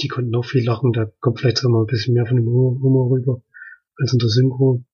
[0.00, 2.46] Die konnten auch viel lachen, da kommt vielleicht auch mal ein bisschen mehr von dem
[2.46, 3.42] Humor rüber
[3.96, 4.84] als in der Synchro.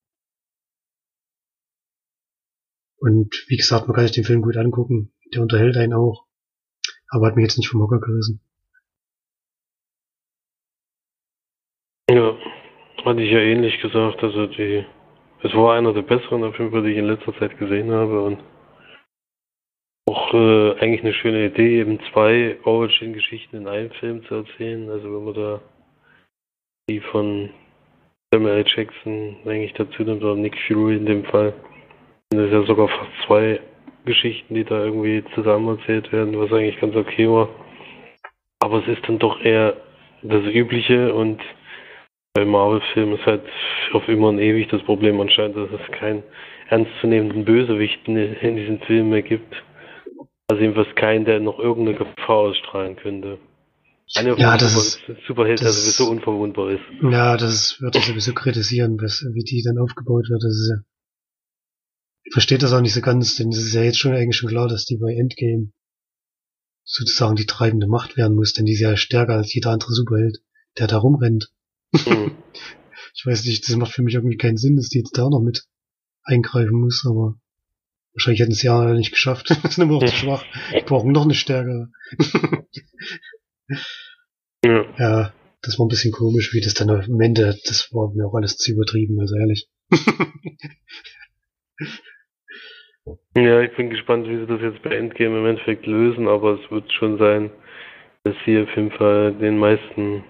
[2.97, 5.13] Und wie gesagt, man kann sich den Film gut angucken.
[5.33, 6.25] Der unterhält einen auch.
[7.09, 8.41] Aber hat mich jetzt nicht vom Hocker gerissen.
[12.09, 12.35] Ja,
[13.03, 14.23] hatte ich ja ähnlich gesagt.
[14.23, 14.85] Also die
[15.43, 18.23] es war einer der besseren auf jeden Fall, die ich in letzter Zeit gesehen habe
[18.23, 18.39] und
[20.07, 24.89] auch äh, eigentlich eine schöne Idee, eben zwei Origin-Geschichten in einem Film zu erzählen.
[24.89, 25.61] Also wenn man da
[26.89, 27.49] die von
[28.31, 28.65] Samuel.
[28.67, 31.53] Jackson eigentlich dazu nimmt, oder Nick Fury in dem Fall,
[32.31, 33.59] sind es ja sogar fast zwei
[34.05, 37.49] Geschichten, die da irgendwie zusammen erzählt werden, was eigentlich ganz okay war.
[38.59, 39.75] Aber es ist dann doch eher
[40.21, 41.41] das Übliche und
[42.33, 43.43] bei Marvel-Filmen ist halt
[43.93, 46.21] auf immer und ewig das Problem anscheinend, dass es keinen
[46.69, 49.55] ernstzunehmenden Bösewichten in diesen Filmen mehr gibt.
[50.47, 53.39] Also jedenfalls keinen, der noch irgendeine Gefahr ausstrahlen könnte.
[54.15, 56.83] Eine ja, das ist, Superheld, der sowieso unverwundbar ist.
[57.01, 60.43] Ja, das würde ich sowieso kritisieren, was, wie die dann aufgebaut wird.
[60.43, 60.83] Das ist ja,
[62.23, 64.49] ich verstehe das auch nicht so ganz, denn es ist ja jetzt schon eigentlich schon
[64.49, 65.71] klar, dass die bei Endgame
[66.83, 70.37] sozusagen die treibende Macht werden muss, denn die ist ja stärker als jeder andere Superheld,
[70.77, 71.51] der da rumrennt.
[71.95, 72.31] Hm.
[73.15, 75.41] ich weiß nicht, das macht für mich irgendwie keinen Sinn, dass die jetzt da noch
[75.41, 75.65] mit
[76.23, 77.39] eingreifen muss, aber
[78.15, 79.49] Wahrscheinlich hätten sie ja nicht geschafft.
[79.49, 80.45] das sind immer noch zu schwach.
[80.73, 81.89] Die brauchen noch eine stärkere.
[84.63, 84.85] ja.
[84.97, 88.35] ja, das war ein bisschen komisch, wie das dann am Ende, das war mir auch
[88.35, 89.67] alles zu übertrieben, also ehrlich.
[93.35, 96.71] ja, ich bin gespannt, wie sie das jetzt bei Endgame im Endeffekt lösen, aber es
[96.71, 97.51] wird schon sein,
[98.23, 100.23] dass sie auf jeden Fall den meisten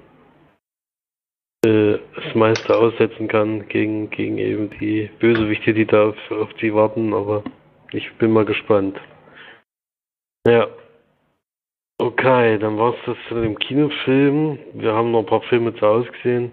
[1.63, 6.73] äh, das meiste aussetzen kann gegen, gegen eben die Bösewichte, die da auf, auf die
[6.73, 7.43] warten, aber
[7.91, 8.99] ich bin mal gespannt.
[10.47, 10.67] Ja.
[11.97, 14.59] Okay, dann war es das zu dem Kinofilm.
[14.73, 16.51] Wir haben noch ein paar Filme zu Hause gesehen.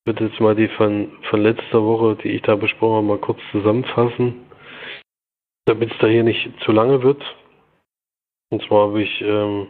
[0.00, 3.18] Ich würde jetzt mal die von, von letzter Woche, die ich da besprochen habe, mal
[3.18, 4.44] kurz zusammenfassen,
[5.64, 7.22] damit es da hier nicht zu lange wird.
[8.50, 9.68] Und zwar habe ich ähm,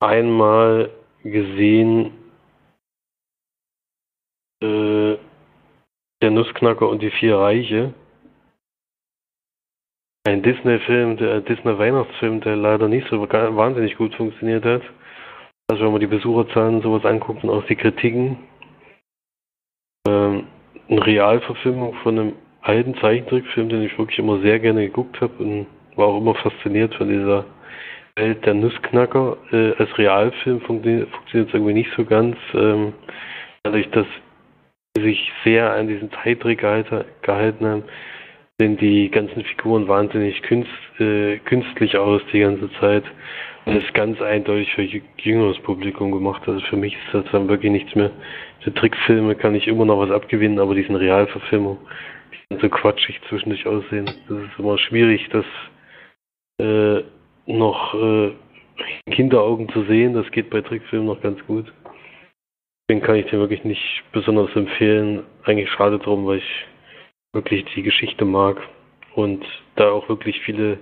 [0.00, 0.90] einmal
[1.22, 2.12] gesehen
[4.62, 5.18] äh,
[6.22, 7.92] Der Nussknacker und die vier Reiche.
[10.26, 14.82] Ein Disney-Film, der Disney-Weihnachtsfilm, der leider nicht so wahnsinnig gut funktioniert hat.
[15.70, 18.36] Also wenn man die Besucherzahlen sowas anguckt und auch die Kritiken.
[20.08, 20.48] Ähm,
[20.88, 25.68] eine Realverfilmung von einem alten Zeichentrickfilm, den ich wirklich immer sehr gerne geguckt habe und
[25.94, 27.44] war auch immer fasziniert von dieser
[28.16, 29.36] Welt der Nussknacker.
[29.52, 32.36] Äh, als Realfilm funktioniert es irgendwie nicht so ganz.
[32.52, 32.94] Ähm,
[33.62, 34.06] dadurch, dass
[34.98, 37.84] sich sehr an diesen Zeittrick gehalten haben,
[38.58, 43.04] sehen die ganzen Figuren wahnsinnig künst, äh, künstlich aus die ganze Zeit.
[43.66, 46.42] Das ist ganz eindeutig für jüngeres Publikum gemacht.
[46.46, 48.10] Also für mich ist das dann wirklich nichts mehr.
[48.60, 51.78] Für Trickfilme kann ich immer noch was abgewinnen, aber diesen Realverfilmung,
[52.32, 54.06] die sind so quatschig zwischendurch aussehen.
[54.28, 55.44] Das ist immer schwierig, das
[56.58, 57.02] äh,
[57.46, 58.28] noch äh,
[59.06, 60.14] in Kinderaugen zu sehen.
[60.14, 61.70] Das geht bei Trickfilmen noch ganz gut.
[62.88, 65.24] Den kann ich dir wirklich nicht besonders empfehlen.
[65.44, 66.66] Eigentlich schade drum, weil ich
[67.36, 68.56] wirklich die Geschichte mag
[69.14, 69.44] und
[69.76, 70.78] da auch wirklich viele,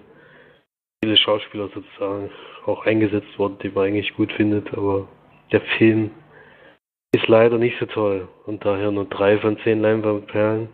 [1.02, 2.30] viele Schauspieler sozusagen
[2.64, 5.06] auch eingesetzt wurden, die man eigentlich gut findet, aber
[5.52, 6.10] der Film
[7.12, 10.68] ist leider nicht so toll und daher nur drei von zehn Leinwandperlen.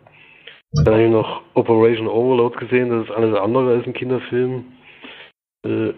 [0.73, 4.64] Dann habe ich noch Operation Overload gesehen, das ist alles andere als ein Kinderfilm.
[5.66, 5.93] Äh,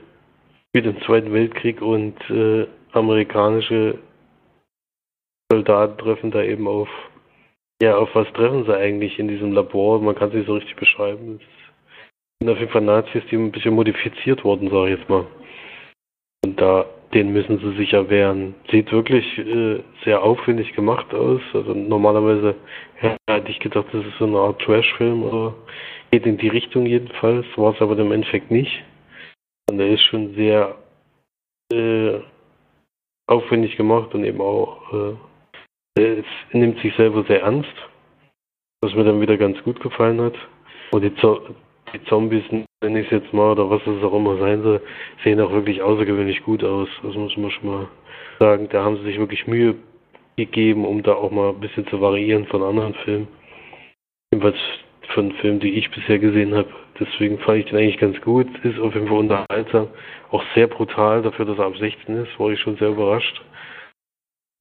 [0.75, 3.99] mit dem Zweiten Weltkrieg und äh, amerikanische
[5.51, 6.89] Soldaten treffen da eben auf,
[7.83, 10.01] ja, auf was treffen sie eigentlich in diesem Labor?
[10.01, 11.41] Man kann es nicht so richtig beschreiben.
[11.41, 15.27] Es sind auf jeden Fall Nazis, die ein bisschen modifiziert wurden, sage ich jetzt mal.
[16.45, 18.55] Und da, den müssen sie sich erwehren.
[18.71, 21.41] Sieht wirklich äh, sehr aufwendig gemacht aus.
[21.55, 22.55] Also normalerweise
[23.03, 25.53] ja, hätte ich gedacht, das ist so eine Art Trash-Film oder
[26.13, 27.47] geht in die Richtung jedenfalls.
[27.57, 28.85] War es aber im Endeffekt nicht.
[29.69, 30.77] Und der ist schon sehr
[31.73, 32.21] äh,
[33.27, 35.15] aufwendig gemacht und eben auch äh,
[35.95, 37.73] es nimmt sich selber sehr ernst,
[38.81, 40.35] was mir dann wieder ganz gut gefallen hat.
[40.93, 41.41] Und die, Zo
[41.93, 44.81] die Zombies, nenne ich es jetzt mal, oder was es auch immer sein soll,
[45.23, 46.89] sehen auch wirklich außergewöhnlich gut aus.
[47.03, 47.89] Das muss man schon mal
[48.39, 48.69] sagen.
[48.71, 49.75] Da haben sie sich wirklich Mühe
[50.37, 53.29] gegeben, um da auch mal ein bisschen zu variieren von anderen Filmen.
[54.33, 54.59] Jedenfalls
[55.15, 56.69] von Filmen, die ich bisher gesehen habe.
[56.99, 58.47] Deswegen fand ich den eigentlich ganz gut.
[58.65, 59.89] Ist auf jeden Fall unterhaltsam.
[60.31, 63.43] Auch sehr brutal dafür, dass er ab 16 ist, war ich schon sehr überrascht.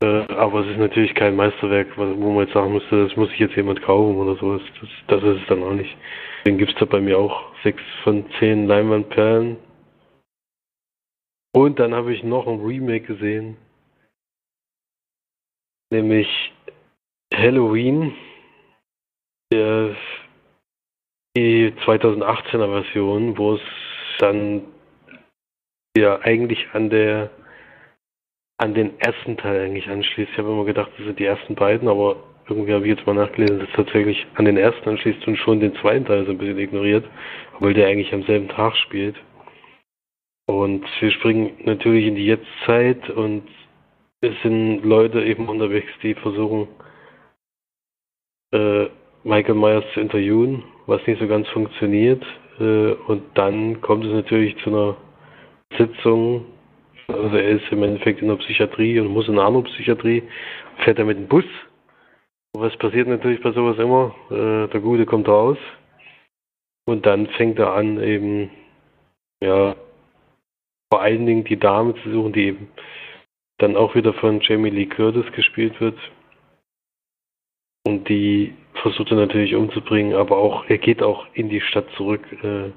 [0.02, 3.40] Äh, aber es ist natürlich kein Meisterwerk, wo man jetzt sagen müsste, das muss sich
[3.40, 4.62] jetzt jemand kaufen oder sowas.
[4.80, 5.96] Das, das ist es dann auch nicht.
[6.40, 9.58] Deswegen gibt es da bei mir auch sechs von zehn Leinwandperlen.
[11.54, 13.58] Und dann habe ich noch ein Remake gesehen.
[15.92, 16.28] Nämlich
[17.34, 18.14] Halloween.
[19.54, 19.96] Der,
[21.36, 23.62] die 2018er Version, wo es
[24.20, 24.64] dann
[25.98, 27.30] ja eigentlich an der
[28.62, 30.32] an den ersten Teil eigentlich anschließt.
[30.32, 33.16] Ich habe immer gedacht, das sind die ersten beiden, aber irgendwie habe ich jetzt mal
[33.16, 36.38] nachgelesen, dass es tatsächlich an den ersten anschließt und schon den zweiten Teil so ein
[36.38, 37.04] bisschen ignoriert,
[37.60, 39.16] weil der eigentlich am selben Tag spielt.
[40.46, 43.44] Und wir springen natürlich in die Jetztzeit und
[44.22, 46.68] es sind Leute eben unterwegs, die versuchen,
[48.54, 48.86] äh,
[49.24, 52.24] Michael Myers zu interviewen, was nicht so ganz funktioniert.
[52.60, 54.98] Äh, und dann kommt es natürlich zu einer
[55.80, 56.46] Sitzung
[57.08, 60.24] also er ist im Endeffekt in der Psychiatrie und muss in eine andere Psychiatrie,
[60.84, 61.46] fährt er mit dem Bus.
[62.54, 64.14] Was passiert natürlich bei sowas immer?
[64.30, 65.58] Äh, der Gute kommt raus
[66.86, 68.50] und dann fängt er an, eben,
[69.42, 69.76] ja,
[70.92, 72.68] vor allen Dingen die Dame zu suchen, die eben
[73.60, 75.98] dann auch wieder von Jamie Lee Curtis gespielt wird.
[77.86, 82.22] Und die versucht er natürlich umzubringen, aber auch, er geht auch in die Stadt zurück,
[82.44, 82.72] äh,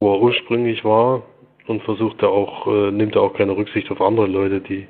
[0.00, 1.22] wo er ursprünglich war,
[1.68, 4.86] und versucht da auch, äh, nimmt da auch keine Rücksicht auf andere Leute, die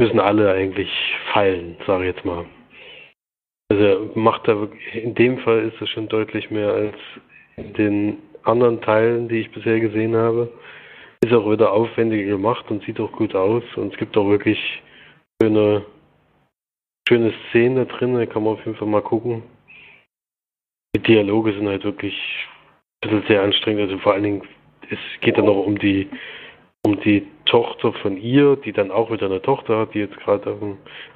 [0.00, 0.90] müssen alle eigentlich
[1.32, 2.44] fallen, sage ich jetzt mal.
[3.70, 6.96] Also macht da in dem Fall ist es schon deutlich mehr als
[7.56, 10.52] in den anderen Teilen, die ich bisher gesehen habe.
[11.24, 13.62] Ist auch wieder aufwendiger gemacht und sieht auch gut aus.
[13.76, 14.58] Und es gibt auch wirklich
[15.40, 15.86] schöne,
[17.08, 18.14] schöne Szenen da drin.
[18.14, 19.42] Da kann man auf jeden Fall mal gucken.
[20.96, 22.14] Die Dialoge sind halt wirklich
[23.02, 23.82] ein bisschen sehr anstrengend.
[23.82, 24.42] Also vor allen Dingen,
[24.90, 26.08] es geht dann auch um die
[26.84, 30.50] um die Tochter von ihr, die dann auch wieder eine Tochter hat, die jetzt gerade
[30.50, 30.58] auf,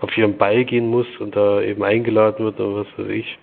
[0.01, 3.39] auf ihren Ball gehen muss und da eben eingeladen wird oder was weiß ich.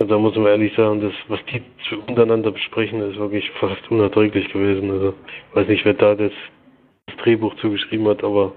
[0.00, 1.62] Und da muss man ehrlich sagen, das, was die
[2.06, 4.90] untereinander besprechen, ist wirklich fast unerträglich gewesen.
[4.90, 5.14] Also
[5.50, 6.32] ich weiß nicht, wer da das,
[7.06, 8.52] das Drehbuch zugeschrieben hat, aber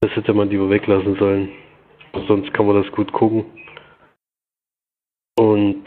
[0.00, 1.50] das hätte man lieber weglassen sollen.
[2.28, 3.44] Sonst kann man das gut gucken.
[5.38, 5.84] Und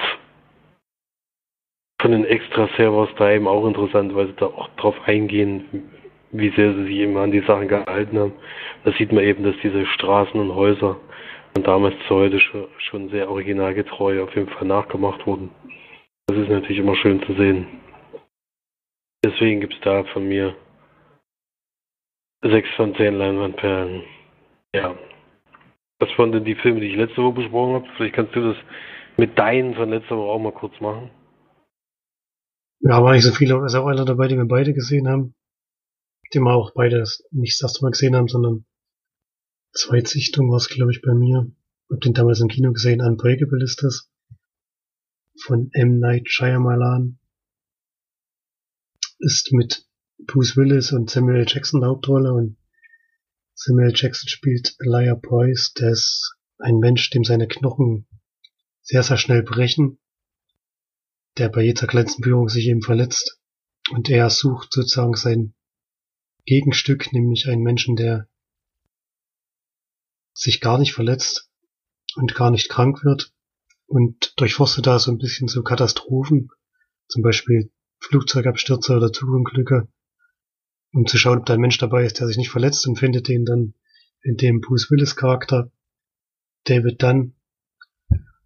[2.03, 5.89] von den Extra-Servers da eben auch interessant, weil sie da auch drauf eingehen,
[6.31, 8.33] wie sehr sie sich immer an die Sachen gehalten haben.
[8.83, 10.97] Da sieht man eben, dass diese Straßen und Häuser
[11.53, 15.49] von damals zu heute schon sehr originalgetreu auf jeden Fall nachgemacht wurden.
[16.27, 17.67] Das ist natürlich immer schön zu sehen.
[19.23, 20.57] Deswegen gibt es da von mir
[22.43, 24.03] 6 von 10 Leinwandperlen.
[24.75, 24.93] Ja.
[25.99, 27.87] Was waren denn die Filme, die ich letzte Woche besprochen habe?
[27.95, 28.57] Vielleicht kannst du das
[29.15, 31.09] mit deinen von letzter Woche auch mal kurz machen.
[32.85, 35.35] Ja, war nicht so viele, ist auch einer dabei, die wir beide gesehen haben.
[36.33, 38.65] Die wir auch beide nicht das erste Mal gesehen haben, sondern
[39.71, 41.49] Zweitsichtung war es, glaube ich, bei mir.
[41.89, 44.11] Hab den damals im Kino gesehen, Unbreakable ist das.
[45.45, 45.99] Von M.
[45.99, 47.19] Night Shyamalan.
[49.19, 51.45] Ist mit Bruce Willis und Samuel.
[51.47, 52.57] Jackson der Hauptrolle und
[53.53, 53.93] Samuel.
[53.95, 58.07] Jackson spielt Elijah Boyce, der ist ein Mensch, dem seine Knochen
[58.81, 59.99] sehr, sehr schnell brechen,
[61.37, 63.39] der bei jeder kleinsten Berührung sich eben verletzt.
[63.91, 65.53] Und er sucht sozusagen sein
[66.45, 68.27] Gegenstück, nämlich einen Menschen, der
[70.33, 71.49] sich gar nicht verletzt
[72.15, 73.33] und gar nicht krank wird
[73.85, 76.49] und durchforstet da so ein bisschen so Katastrophen,
[77.07, 79.87] zum Beispiel Flugzeugabstürze oder Zugunglücke,
[80.91, 83.27] um zu schauen, ob da ein Mensch dabei ist, der sich nicht verletzt und findet
[83.27, 83.73] den dann
[84.21, 85.71] in dem Bruce Willis Charakter
[86.65, 87.35] David Dunn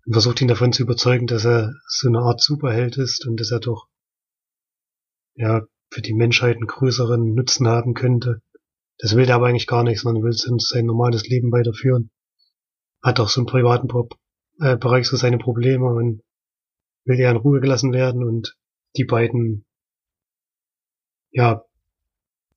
[0.08, 3.52] und versucht ihn davon zu überzeugen, dass er so eine Art Superheld ist und dass
[3.52, 3.88] er doch
[5.36, 8.41] ja für die Menschheit einen größeren Nutzen haben könnte
[9.00, 12.10] das will der aber eigentlich gar nicht, sondern will sein normales Leben weiterführen.
[13.04, 13.88] Hat auch so einen privaten
[14.60, 16.24] äh, Bereich so seine Probleme und
[17.06, 18.58] will eher in Ruhe gelassen werden und
[18.98, 19.65] die beiden,
[21.30, 21.63] ja,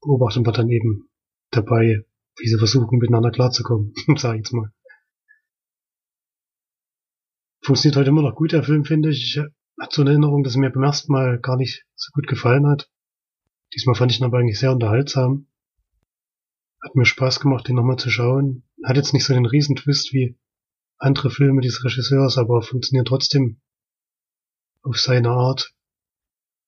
[0.01, 1.11] beobachten wir dann eben
[1.51, 2.05] dabei,
[2.39, 4.73] wie sie versuchen, miteinander klarzukommen, sag ich jetzt mal.
[7.70, 9.22] Funktioniert heute immer noch gut, der Film, finde ich.
[9.22, 9.38] Ich
[9.80, 12.66] hatte so eine Erinnerung, dass er mir beim ersten Mal gar nicht so gut gefallen
[12.66, 12.90] hat.
[13.72, 15.46] Diesmal fand ich ihn aber eigentlich sehr unterhaltsam.
[16.83, 18.64] Hat mir Spaß gemacht, den nochmal zu schauen.
[18.85, 20.37] Hat jetzt nicht so den Riesentwist wie
[20.98, 23.61] andere Filme des Regisseurs, aber funktioniert trotzdem
[24.83, 25.72] auf seine Art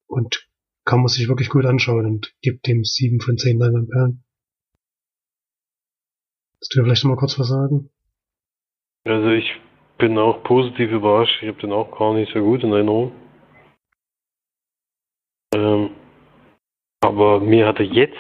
[0.07, 0.49] und
[0.85, 4.23] kann man sich wirklich gut anschauen und gibt dem sieben von zehn Leinwandperlen.
[6.61, 7.91] Willst du vielleicht noch mal kurz was sagen?
[9.03, 9.51] Also ich
[10.03, 11.43] bin auch positiv überrascht.
[11.43, 13.13] Ich habe den auch gar nicht so gut in Erinnerung.
[15.55, 15.91] Ähm,
[17.01, 18.17] aber mir hatte jetzt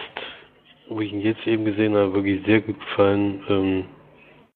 [0.94, 3.42] wo ich ihn jetzt eben gesehen habe, wirklich sehr gut gefallen.
[3.48, 3.84] Ähm,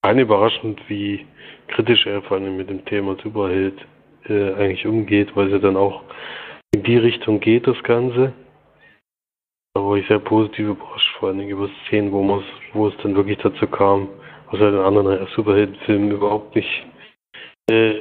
[0.03, 1.27] ein überraschend, wie
[1.69, 3.75] kritisch er vor allem mit dem Thema Superheld
[4.29, 6.03] äh, eigentlich umgeht, weil es ja dann auch
[6.75, 8.33] in die Richtung geht, das Ganze.
[9.75, 13.39] Da war ich sehr positiv überrascht, vor allem über Szenen, wo, wo es dann wirklich
[13.39, 14.09] dazu kam,
[14.51, 16.87] was halt in anderen Superheldenfilmen überhaupt nicht,
[17.71, 18.01] äh,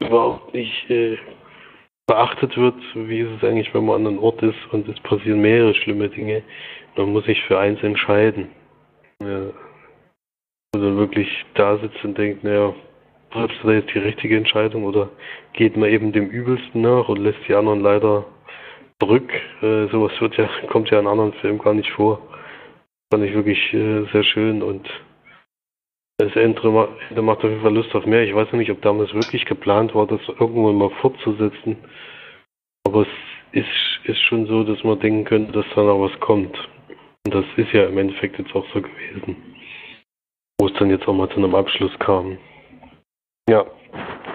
[0.00, 1.18] überhaupt nicht äh,
[2.06, 5.40] beachtet wird, wie ist es eigentlich, wenn man an einem Ort ist und es passieren
[5.40, 6.42] mehrere schlimme Dinge.
[6.96, 8.48] Man muss sich für eins entscheiden.
[9.22, 9.50] Ja.
[10.76, 12.74] Oder wirklich da sitzt und denkt, naja,
[13.30, 15.08] triffst du da jetzt die richtige Entscheidung oder
[15.52, 18.24] geht man eben dem Übelsten nach und lässt die anderen leider
[19.00, 19.30] zurück.
[19.62, 22.20] Äh, sowas wird ja, kommt ja in anderen Filmen gar nicht vor.
[23.12, 24.88] Fand ich wirklich äh, sehr schön und
[26.18, 28.22] das Ende macht auf jeden Fall Lust auf mehr.
[28.22, 31.76] Ich weiß nicht, ob damals wirklich geplant war, das irgendwann mal fortzusetzen.
[32.86, 33.08] Aber es
[33.52, 36.56] ist, ist schon so, dass man denken könnte, dass da noch was kommt.
[37.26, 39.36] Und das ist ja im Endeffekt jetzt auch so gewesen.
[40.60, 42.38] Wo es dann jetzt auch mal zu einem Abschluss kam.
[43.48, 43.66] Ja,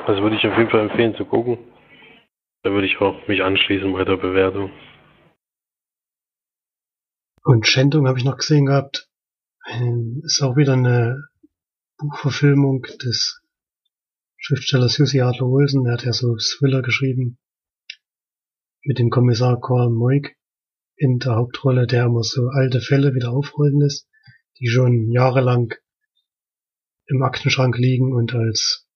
[0.05, 1.57] also würde ich auf jeden Fall empfehlen zu gucken.
[2.63, 4.71] Da würde ich auch mich anschließen bei der Bewertung.
[7.43, 9.07] Und Schändung habe ich noch gesehen gehabt.
[9.65, 11.28] Ähm, ist auch wieder eine
[11.99, 13.41] Buchverfilmung des
[14.37, 15.83] Schriftstellers Jussi Adler Olsen.
[15.83, 17.37] Der hat ja so Thriller geschrieben.
[18.85, 20.37] Mit dem Kommissar Carl Moik
[20.95, 24.07] in der Hauptrolle, der immer so alte Fälle wieder aufrollen lässt,
[24.59, 25.73] die schon jahrelang
[27.07, 28.87] im Aktenschrank liegen und als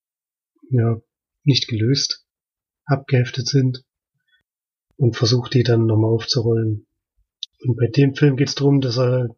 [0.70, 0.98] ja
[1.42, 2.26] nicht gelöst
[2.86, 3.84] abgeheftet sind.
[4.96, 6.86] und versucht die dann nochmal aufzurollen.
[7.66, 9.28] Und bei dem Film geht es darum, dass er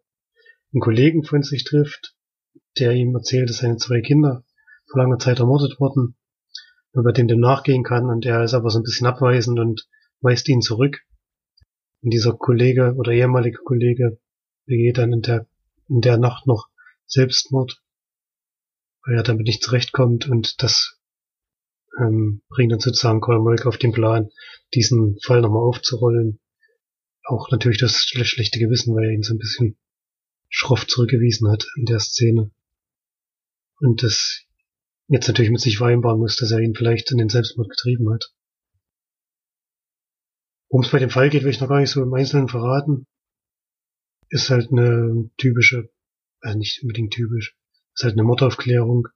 [0.72, 2.15] einen Kollegen von sich trifft,
[2.78, 4.44] der ihm erzählt, dass seine zwei Kinder
[4.90, 6.16] vor langer Zeit ermordet wurden
[6.92, 9.88] und bei dem dem nachgehen kann und er ist aber so ein bisschen abweisend und
[10.20, 11.00] weist ihn zurück.
[12.02, 14.18] Und dieser Kollege oder ehemalige Kollege
[14.66, 15.46] begeht dann in der,
[15.88, 16.68] in der Nacht noch
[17.06, 17.82] Selbstmord,
[19.04, 20.98] weil er damit nicht zurechtkommt und das
[21.98, 24.30] ähm, bringt dann sozusagen Molk auf den Plan,
[24.74, 26.40] diesen Fall nochmal aufzurollen.
[27.24, 29.76] Auch natürlich das schlechte Gewissen, weil er ihn so ein bisschen
[30.48, 32.50] schroff zurückgewiesen hat in der Szene.
[33.80, 34.46] Und das
[35.08, 38.32] jetzt natürlich mit sich vereinbaren muss, dass er ihn vielleicht in den Selbstmord getrieben hat.
[40.68, 43.06] Worum es bei dem Fall geht, will ich noch gar nicht so im Einzelnen verraten.
[44.28, 45.88] Ist halt eine typische,
[46.40, 47.56] also nicht unbedingt typisch,
[47.94, 49.06] ist halt eine Mordaufklärung,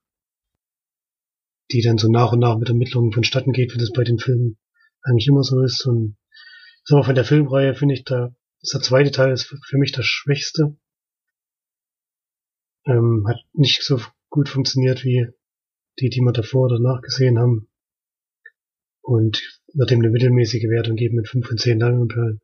[1.73, 4.59] die dann so nach und nach mit Ermittlungen vonstatten geht, wie das bei den Filmen
[5.03, 5.85] eigentlich immer so ist.
[5.87, 6.17] Und
[6.85, 9.91] ist aber von der Filmreihe finde ich da, ist der zweite Teil ist für mich
[9.91, 10.77] das Schwächste.
[12.87, 14.01] Ähm, hat nicht so
[14.31, 15.27] gut funktioniert wie
[15.99, 17.69] die, die wir davor oder danach gesehen haben.
[19.03, 22.41] Und wird ihm eine mittelmäßige Wertung geben mit 5 von 10 Leinwandperlen.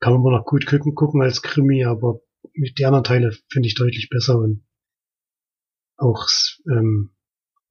[0.00, 2.20] Kann man wohl noch gut gucken, gucken als Krimi, aber
[2.54, 4.64] die anderen Teile finde ich deutlich besser und
[5.96, 6.26] auch
[6.70, 7.14] ähm,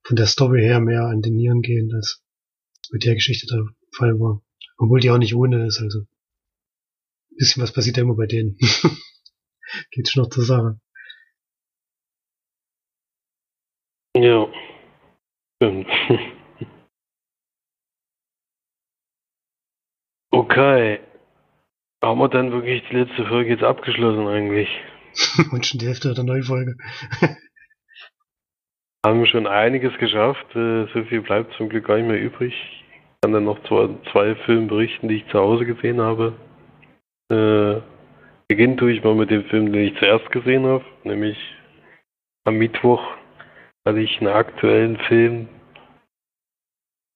[0.03, 2.23] von der Story her mehr an den Nieren gehen, als
[2.91, 4.41] mit der Geschichte der Fall war.
[4.77, 5.99] Obwohl die auch nicht ohne ist, also.
[5.99, 8.57] Ein bisschen was passiert ja immer bei denen.
[9.91, 10.79] Geht schon noch zur Sache.
[14.15, 14.47] Ja.
[15.61, 15.87] Stimmt.
[20.31, 20.99] okay.
[22.03, 24.69] Haben wir dann wirklich die letzte Folge jetzt abgeschlossen eigentlich?
[25.51, 26.75] Und schon die Hälfte der neuen Folge.
[29.05, 30.45] haben schon einiges geschafft.
[30.55, 32.53] Äh, so viel bleibt zum Glück gar nicht mehr übrig.
[32.53, 36.33] Ich kann dann noch zwei, zwei Filme berichten, die ich zu Hause gesehen habe.
[37.29, 37.81] Äh,
[38.47, 41.37] beginnen tue ich mal mit dem Film, den ich zuerst gesehen habe, nämlich
[42.45, 43.01] am Mittwoch
[43.85, 45.47] hatte ich einen aktuellen Film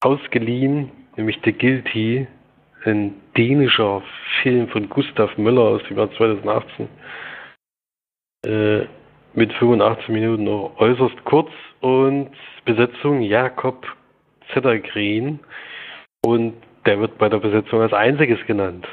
[0.01, 2.27] ausgeliehen, nämlich The Guilty,
[2.83, 4.03] ein dänischer
[4.41, 6.87] Film von Gustav Müller aus dem Jahr 2018.
[8.45, 8.85] Äh,
[9.33, 11.49] mit 85 Minuten noch äußerst kurz
[11.81, 12.31] und
[12.65, 13.85] Besetzung Jakob
[14.53, 15.39] Zettergreen
[16.25, 16.55] und
[16.85, 18.87] der wird bei der Besetzung als einziges genannt.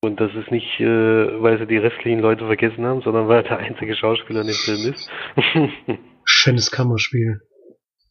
[0.00, 3.42] Und das ist nicht, äh, weil sie die restlichen Leute vergessen haben, sondern weil er
[3.42, 5.10] der einzige Schauspieler in dem Film ist.
[6.24, 7.40] Schönes Kammerspiel.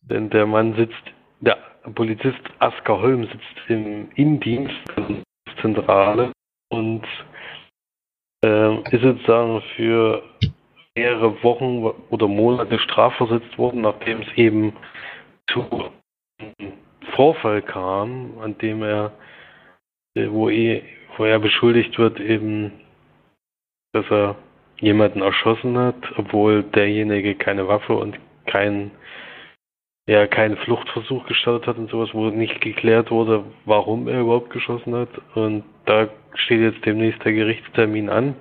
[0.02, 1.04] Denn der Mann sitzt,
[1.40, 1.58] der
[1.96, 4.76] Polizist Asker Holm sitzt im Innendienst,
[5.62, 6.32] Zentrale
[6.70, 7.04] und
[8.44, 10.24] äh, ist sozusagen für
[10.96, 14.74] mehrere Wochen oder Monate strafversetzt worden, nachdem es eben
[15.50, 15.66] zu
[16.40, 16.74] einem
[17.16, 19.12] Vorfall kam, an dem er,
[20.16, 20.82] äh, wo er,
[21.18, 22.72] wo er beschuldigt wird, eben,
[23.94, 24.36] dass er
[24.80, 28.92] jemanden erschossen hat, obwohl derjenige keine Waffe und kein
[30.06, 34.96] ja keinen Fluchtversuch gestartet hat und sowas, wo nicht geklärt wurde, warum er überhaupt geschossen
[34.96, 35.10] hat.
[35.36, 38.36] Und da steht jetzt demnächst der Gerichtstermin an.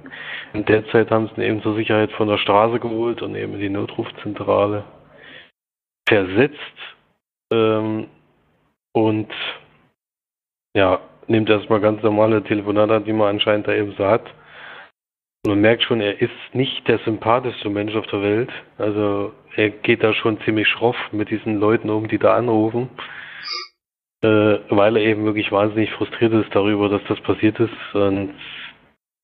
[0.55, 3.55] In der Zeit haben sie ihn eben zur Sicherheit von der Straße geholt und eben
[3.55, 4.85] in die Notrufzentrale
[6.09, 6.57] versetzt.
[7.53, 8.09] Ähm,
[8.93, 9.33] und
[10.75, 14.25] ja, nimmt erstmal ganz normale Telefonate an, die man anscheinend da eben so hat.
[15.45, 18.51] Und man merkt schon, er ist nicht der sympathischste Mensch auf der Welt.
[18.79, 22.89] Also er geht da schon ziemlich schroff mit diesen Leuten um, die da anrufen,
[24.23, 27.95] äh, weil er eben wirklich wahnsinnig frustriert ist darüber, dass das passiert ist.
[27.95, 28.35] Und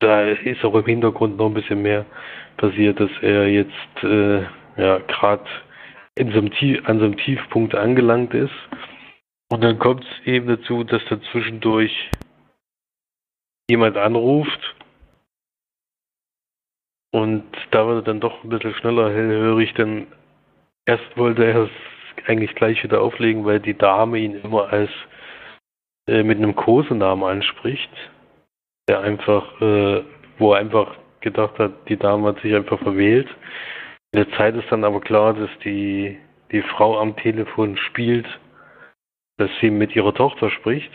[0.01, 2.05] da ist auch im Hintergrund noch ein bisschen mehr
[2.57, 4.43] passiert, dass er jetzt äh,
[4.77, 5.45] ja gerade
[6.19, 6.33] an
[6.99, 8.55] so einem Tiefpunkt angelangt ist.
[9.51, 12.11] Und dann kommt es eben dazu, dass da zwischendurch
[13.71, 14.77] jemand anruft.
[17.13, 20.07] Und da wurde dann doch ein bisschen schneller hellhörig, denn
[20.85, 21.71] erst wollte er es
[22.27, 24.91] eigentlich gleich wieder auflegen, weil die Dame ihn immer als
[26.09, 27.91] äh, mit einem Kosenamen anspricht,
[28.89, 30.03] der einfach, äh,
[30.39, 33.29] wo er einfach gedacht hat, die Dame hat sich einfach verwählt.
[34.13, 36.19] In der Zeit ist dann aber klar, dass die,
[36.53, 38.27] die Frau am Telefon spielt,
[39.39, 40.93] dass sie mit ihrer Tochter spricht.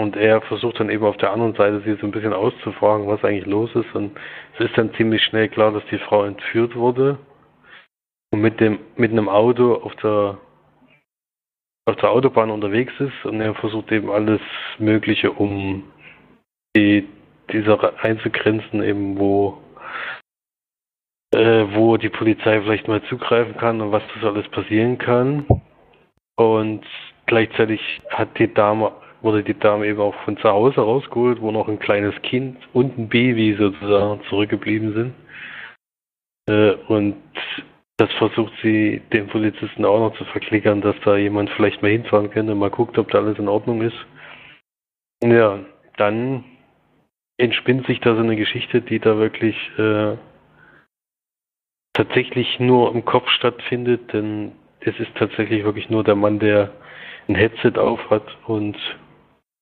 [0.00, 3.24] Und er versucht dann eben auf der anderen Seite sie so ein bisschen auszufragen, was
[3.24, 3.94] eigentlich los ist.
[3.94, 4.18] Und
[4.54, 7.18] es ist dann ziemlich schnell klar, dass die Frau entführt wurde
[8.32, 10.38] und mit dem mit einem Auto auf der
[11.86, 14.40] auf der Autobahn unterwegs ist und er versucht eben alles
[14.78, 15.84] Mögliche, um
[16.76, 17.08] die
[17.52, 19.62] diese einzugrenzen, eben wo
[21.34, 25.46] äh, wo die Polizei vielleicht mal zugreifen kann und was das alles passieren kann.
[26.36, 26.84] Und
[27.26, 27.80] gleichzeitig
[28.10, 28.92] hat die Dame
[29.24, 32.96] wurde die Dame eben auch von zu Hause rausgeholt, wo noch ein kleines Kind und
[32.98, 35.14] ein Baby sozusagen zurückgeblieben sind.
[36.46, 37.16] Äh, und
[37.96, 42.30] das versucht sie dem Polizisten auch noch zu verklickern, dass da jemand vielleicht mal hinfahren
[42.30, 43.96] könnte, mal guckt, ob da alles in Ordnung ist.
[45.22, 45.60] Ja,
[45.96, 46.44] dann
[47.38, 50.16] entspinnt sich da so eine Geschichte, die da wirklich äh,
[51.94, 54.52] tatsächlich nur im Kopf stattfindet, denn
[54.86, 56.70] es ist tatsächlich wirklich nur der Mann, der
[57.28, 58.76] ein Headset auf hat und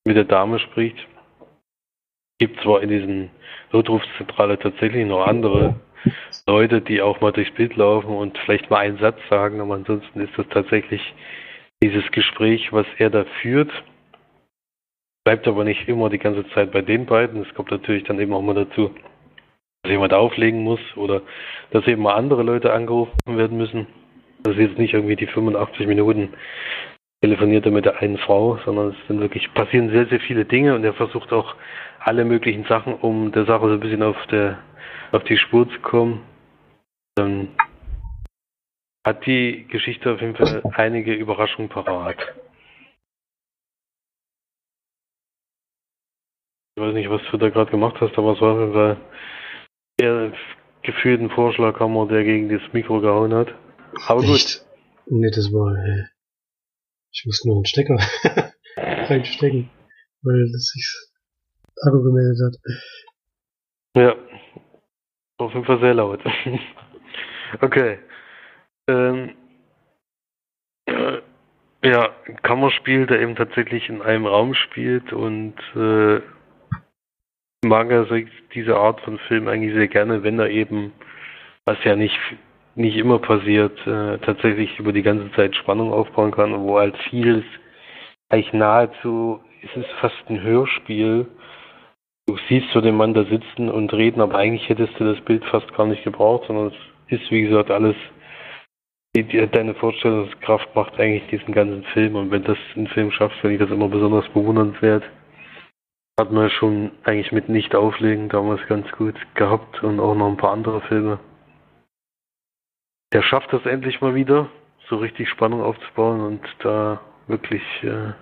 [0.04, 0.96] mit der Dame spricht.
[2.38, 3.30] Gibt zwar in diesen
[3.72, 5.76] Notrufzentrale tatsächlich noch andere
[6.46, 10.20] Leute, die auch mal durchs Bild laufen und vielleicht mal einen Satz sagen, aber ansonsten
[10.20, 11.00] ist das tatsächlich
[11.82, 13.70] dieses Gespräch, was er da führt.
[15.24, 17.42] Bleibt aber nicht immer die ganze Zeit bei den beiden.
[17.42, 18.92] Es kommt natürlich dann eben auch mal dazu,
[19.82, 21.22] dass jemand auflegen muss oder
[21.70, 23.86] dass eben mal andere Leute angerufen werden müssen.
[24.42, 26.34] Das ist jetzt nicht irgendwie die 85 Minuten
[27.22, 30.74] telefoniert er mit der einen Frau, sondern es sind wirklich passieren sehr, sehr viele Dinge
[30.74, 31.54] und er versucht auch
[32.00, 34.58] alle möglichen Sachen, um der Sache so ein bisschen auf der
[35.12, 36.22] auf die Spur zu kommen.
[37.14, 37.48] Dann
[39.06, 42.18] hat die Geschichte auf jeden Fall einige Überraschungen parat.
[46.74, 48.96] Ich weiß nicht, was du da gerade gemacht hast, aber es war auf jeden Fall
[50.00, 50.32] eher
[50.82, 53.54] gefühlt ein Vorschlaghammer, der gegen das Mikro gehauen hat.
[54.06, 54.60] Aber Echt?
[54.60, 54.66] gut.
[55.06, 56.04] Nee, das war, äh,
[57.12, 57.96] ich muss nur einen Stecker
[58.76, 59.70] reinstecken,
[60.22, 60.86] weil das sich
[61.82, 62.74] Akku gemeldet hat.
[63.96, 64.16] Ja.
[65.38, 66.20] Auf jeden Fall sehr laut.
[67.60, 67.98] okay.
[68.88, 69.34] Ähm,
[70.86, 71.18] äh,
[71.84, 76.20] ja, Kammerspiel, der eben tatsächlich in einem Raum spielt und äh,
[77.64, 78.06] mag er
[78.54, 80.92] diese Art von Film eigentlich sehr gerne, wenn er eben,
[81.64, 82.18] was ja nicht
[82.74, 87.44] nicht immer passiert, äh, tatsächlich über die ganze Zeit Spannung aufbauen kann, wo halt vieles
[88.30, 91.26] eigentlich nahezu, es ist fast ein Hörspiel.
[92.26, 95.44] Du siehst so den Mann da sitzen und reden, aber eigentlich hättest du das Bild
[95.46, 96.72] fast gar nicht gebraucht, sondern
[97.08, 97.96] es ist, wie gesagt, alles,
[99.14, 103.36] die, die, deine Vorstellungskraft macht eigentlich diesen ganzen Film und wenn das ein Film schafft,
[103.40, 105.04] finde ich das immer besonders bewundernswert.
[106.18, 110.52] Hat man schon eigentlich mit Nicht-Auflegen damals ganz gut gehabt und auch noch ein paar
[110.52, 111.18] andere Filme
[113.12, 114.48] der schafft das endlich mal wieder,
[114.88, 118.12] so richtig Spannung aufzubauen und da wirklich äh,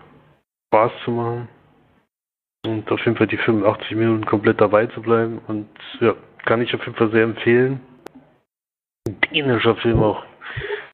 [0.68, 1.48] Spaß zu machen.
[2.66, 5.40] Und auf jeden Fall die 85 Minuten komplett dabei zu bleiben.
[5.46, 5.68] Und
[6.00, 6.14] ja,
[6.44, 7.80] kann ich auf jeden Fall sehr empfehlen.
[9.08, 10.24] Ein dänischer Film auch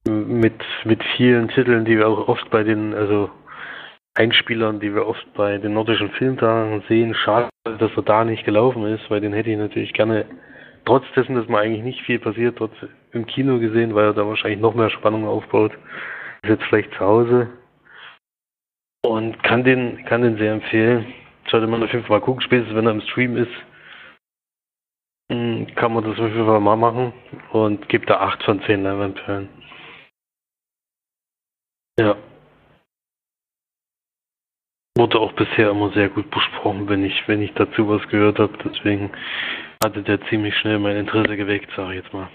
[0.06, 3.30] mit, mit vielen Titeln, die wir auch oft bei den, also
[4.14, 7.14] Einspielern, die wir oft bei den nordischen Filmtagen sehen.
[7.14, 10.26] Schade, dass er da nicht gelaufen ist, weil den hätte ich natürlich gerne
[10.86, 12.72] trotz dessen, dass mal eigentlich nicht viel passiert, trotz
[13.12, 15.72] im Kino gesehen, weil er da wahrscheinlich noch mehr Spannung aufbaut.
[16.42, 17.48] Ist jetzt vielleicht zu Hause.
[19.04, 21.12] Und kann den, kann den sehr empfehlen.
[21.50, 23.52] Sollte man auf jeden Fall mal gucken, spätestens wenn er im Stream ist,
[25.30, 27.12] hm, kann man das auf jeden Fall mal machen
[27.52, 29.48] und gibt da 8 von 10 Leinwandperlen.
[31.98, 32.16] Ja.
[34.96, 38.56] Wurde auch bisher immer sehr gut besprochen, wenn ich, wenn ich dazu was gehört habe.
[38.64, 39.10] Deswegen
[39.82, 42.30] hatte der ziemlich schnell mein Interesse geweckt, sage ich jetzt mal.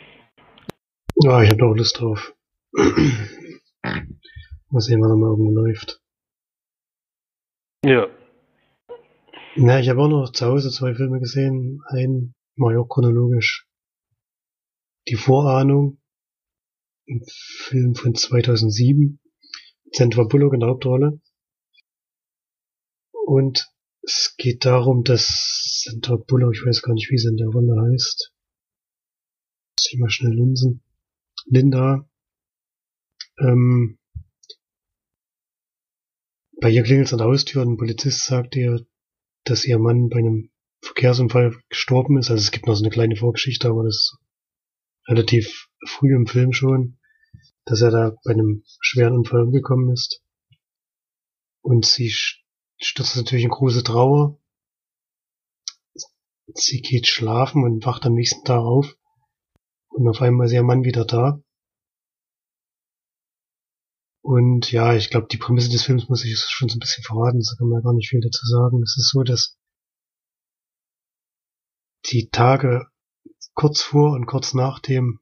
[1.23, 2.33] Ja, ich habe auch Lust drauf.
[4.71, 6.01] mal sehen, was da mal irgendwo läuft.
[7.85, 8.07] Ja.
[9.55, 11.81] Na, ich habe auch noch zu Hause zwei Filme gesehen.
[11.87, 13.67] Ein, mal auch chronologisch.
[15.07, 15.99] Die Vorahnung.
[17.09, 19.19] Ein Film von 2007.
[19.91, 21.19] Sandra Bullock in der Hauptrolle.
[23.25, 23.67] Und
[24.01, 27.75] es geht darum, dass Sandra Bullock, ich weiß gar nicht, wie sie in der Rolle
[27.91, 28.33] heißt.
[29.77, 30.83] Muss ich mal schnell linsen.
[31.45, 32.07] Linda.
[33.39, 33.99] Ähm,
[36.59, 38.85] bei ihr klingelt es an der Haustür und ein Polizist sagt ihr,
[39.43, 40.51] dass ihr Mann bei einem
[40.83, 42.29] Verkehrsunfall gestorben ist.
[42.29, 44.17] Also es gibt noch so eine kleine Vorgeschichte, aber das ist
[45.07, 46.99] relativ früh im Film schon,
[47.65, 50.23] dass er da bei einem schweren Unfall umgekommen ist.
[51.61, 52.11] Und sie
[52.83, 54.39] stürzt natürlich in große Trauer.
[56.53, 58.97] Sie geht schlafen und wacht am nächsten Tag auf.
[59.89, 61.41] Und auf einmal ist ihr Mann wieder da.
[64.23, 67.39] Und ja, ich glaube, die Prämisse des Films muss ich schon so ein bisschen verraten,
[67.39, 68.81] da kann man gar nicht viel dazu sagen.
[68.83, 69.57] Es ist so, dass
[72.11, 72.87] die Tage
[73.53, 75.19] kurz vor und kurz nach dem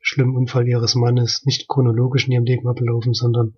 [0.00, 3.56] schlimmen Unfall ihres Mannes nicht chronologisch in ihrem Leben ablaufen, sondern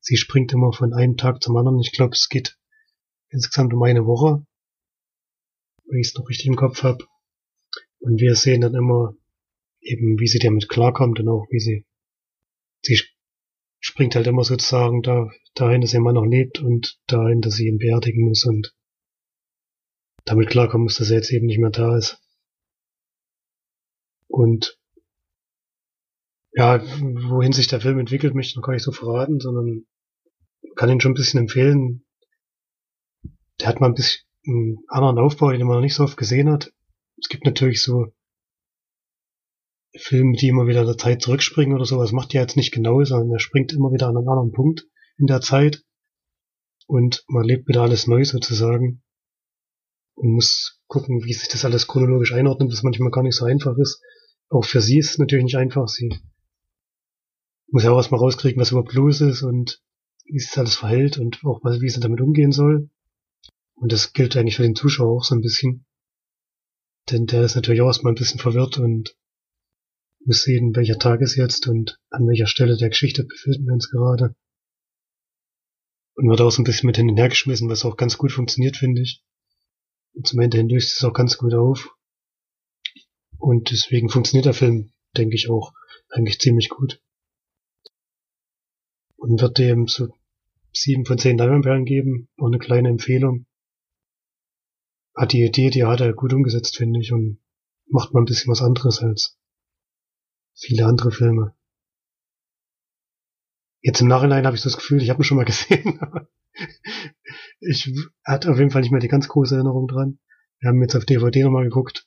[0.00, 1.80] sie springt immer von einem Tag zum anderen.
[1.80, 2.57] Ich glaube, es geht
[3.30, 4.44] insgesamt um eine Woche,
[5.86, 7.04] wenn ich es noch richtig im Kopf habe.
[8.00, 9.14] Und wir sehen dann immer
[9.80, 11.86] eben, wie sie damit klarkommt und auch wie sie,
[12.82, 13.00] sie
[13.80, 17.68] springt halt immer sozusagen da, dahin, dass ihr Mann noch lebt und dahin, dass sie
[17.68, 18.74] ihn beerdigen muss und
[20.24, 22.20] damit klarkommen muss, dass er jetzt eben nicht mehr da ist.
[24.28, 24.78] Und
[26.52, 29.86] ja, wohin sich der Film entwickelt, möchte ich noch gar nicht so verraten, sondern
[30.76, 32.04] kann ihn schon ein bisschen empfehlen.
[33.60, 36.50] Der hat mal ein bisschen einen anderen Aufbau, den man noch nicht so oft gesehen
[36.50, 36.72] hat.
[37.20, 38.06] Es gibt natürlich so
[39.96, 43.02] Filme, die immer wieder in der Zeit zurückspringen oder sowas, macht er jetzt nicht genau,
[43.04, 44.86] sondern er springt immer wieder an einen anderen Punkt
[45.16, 45.82] in der Zeit
[46.86, 49.02] und man lebt wieder alles neu sozusagen
[50.14, 53.76] und muss gucken, wie sich das alles chronologisch einordnet, was manchmal gar nicht so einfach
[53.78, 54.00] ist.
[54.50, 55.88] Auch für sie ist es natürlich nicht einfach.
[55.88, 56.08] Sie
[57.70, 59.82] muss ja auch erstmal rauskriegen, was überhaupt los ist und
[60.24, 62.90] wie sich das alles verhält und auch wie sie damit umgehen soll.
[63.80, 65.86] Und das gilt eigentlich für den Zuschauer auch so ein bisschen.
[67.10, 69.16] Denn der ist natürlich auch erstmal ein bisschen verwirrt und
[70.24, 73.90] muss sehen, welcher Tag ist jetzt und an welcher Stelle der Geschichte befinden wir uns
[73.90, 74.34] gerade.
[76.14, 78.32] Und wird auch so ein bisschen mit hin und her geschmissen, was auch ganz gut
[78.32, 79.22] funktioniert, finde ich.
[80.14, 81.94] Und zum Ende hin löst es auch ganz gut auf.
[83.38, 85.72] Und deswegen funktioniert der Film, denke ich, auch
[86.10, 87.00] eigentlich ziemlich gut.
[89.16, 90.08] Und wird dem so
[90.72, 92.28] sieben von zehn Leinwandperlen geben.
[92.36, 93.46] Auch eine kleine Empfehlung.
[95.18, 97.40] Hat die Idee, die hat er gut umgesetzt, finde ich, und
[97.88, 99.36] macht mal ein bisschen was anderes als
[100.54, 101.56] viele andere Filme.
[103.80, 105.98] Jetzt im Nachhinein habe ich so das Gefühl, ich habe ihn schon mal gesehen.
[107.58, 107.92] ich
[108.24, 110.20] hatte auf jeden Fall nicht mehr die ganz große Erinnerung dran.
[110.60, 112.06] Wir haben jetzt auf DVD nochmal geguckt.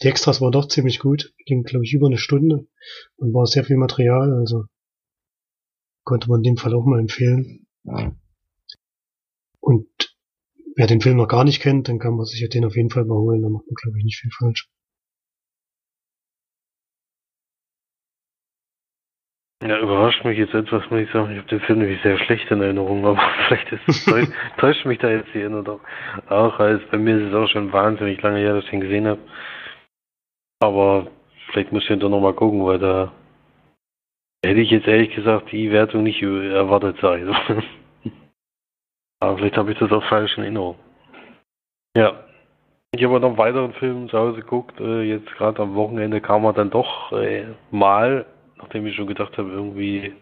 [0.00, 1.34] Die Extras waren doch ziemlich gut.
[1.46, 2.68] Ging, glaube ich, über eine Stunde
[3.16, 4.66] und war sehr viel Material, also
[6.04, 7.66] konnte man in dem Fall auch mal empfehlen.
[9.58, 10.09] Und
[10.76, 13.04] wer den Film noch gar nicht kennt, dann kann man sich den auf jeden Fall
[13.04, 13.42] mal holen.
[13.42, 14.68] Da macht man, glaube ich, nicht viel falsch.
[19.62, 21.32] Ja, überrascht mich jetzt etwas, muss ich sagen.
[21.32, 24.98] Ich habe den Film nämlich sehr schlecht in Erinnerung, aber vielleicht ist es täuscht mich
[24.98, 25.80] da jetzt die Erinnerung
[26.28, 26.58] auch.
[26.58, 29.20] Also bei mir ist es auch schon wahnsinnig lange her, dass ich ihn gesehen habe.
[30.62, 31.08] Aber
[31.50, 33.12] vielleicht muss ich ihn doch nochmal gucken, weil da
[34.44, 37.62] hätte ich jetzt ehrlich gesagt die Wertung nicht erwartet, sage ich so.
[39.20, 40.76] aber vielleicht habe ich das auch falsch in Erinnerung.
[41.96, 42.24] Ja.
[42.92, 44.80] Ich habe noch einen weiteren Film zu Hause geguckt.
[44.80, 48.26] Äh, jetzt gerade am Wochenende kam er dann doch äh, mal
[48.60, 50.14] nachdem ich schon gedacht habe, irgendwie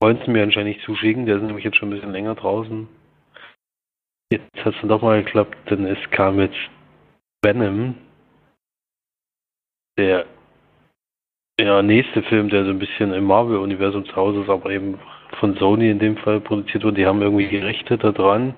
[0.00, 2.88] wollen sie mir anscheinend nicht zuschicken, der ist nämlich jetzt schon ein bisschen länger draußen.
[4.30, 6.58] Jetzt hat es dann doch mal geklappt, denn es kam jetzt
[7.42, 7.94] Venom,
[9.98, 10.26] der
[11.60, 15.00] ja, nächste Film, der so ein bisschen im Marvel-Universum zu Hause ist, aber eben
[15.40, 16.96] von Sony in dem Fall produziert wurde.
[16.96, 18.54] Die haben irgendwie die Rechte da dran.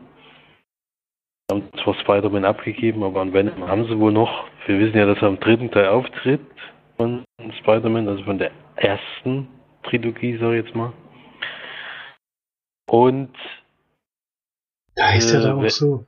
[1.51, 4.47] Haben zwar Spider-Man abgegeben, aber an Venom haben sie wohl noch.
[4.67, 6.41] Wir wissen ja, dass er am dritten Teil auftritt
[6.97, 7.25] von
[7.61, 9.49] Spider-Man, also von der ersten
[9.83, 10.93] Trilogie, sag ich jetzt mal.
[12.89, 13.37] Und
[14.97, 16.07] da heißt äh, er da auch so.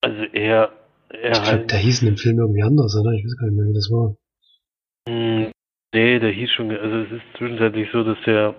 [0.00, 0.72] Also er,
[1.10, 1.70] er ich halt.
[1.70, 3.12] der hieß in dem Film irgendwie anders, oder?
[3.12, 4.16] Ich weiß gar nicht mehr, wie das war.
[5.08, 5.52] Hm,
[5.94, 8.54] nee, der hieß schon, also es ist zwischenzeitlich so, dass der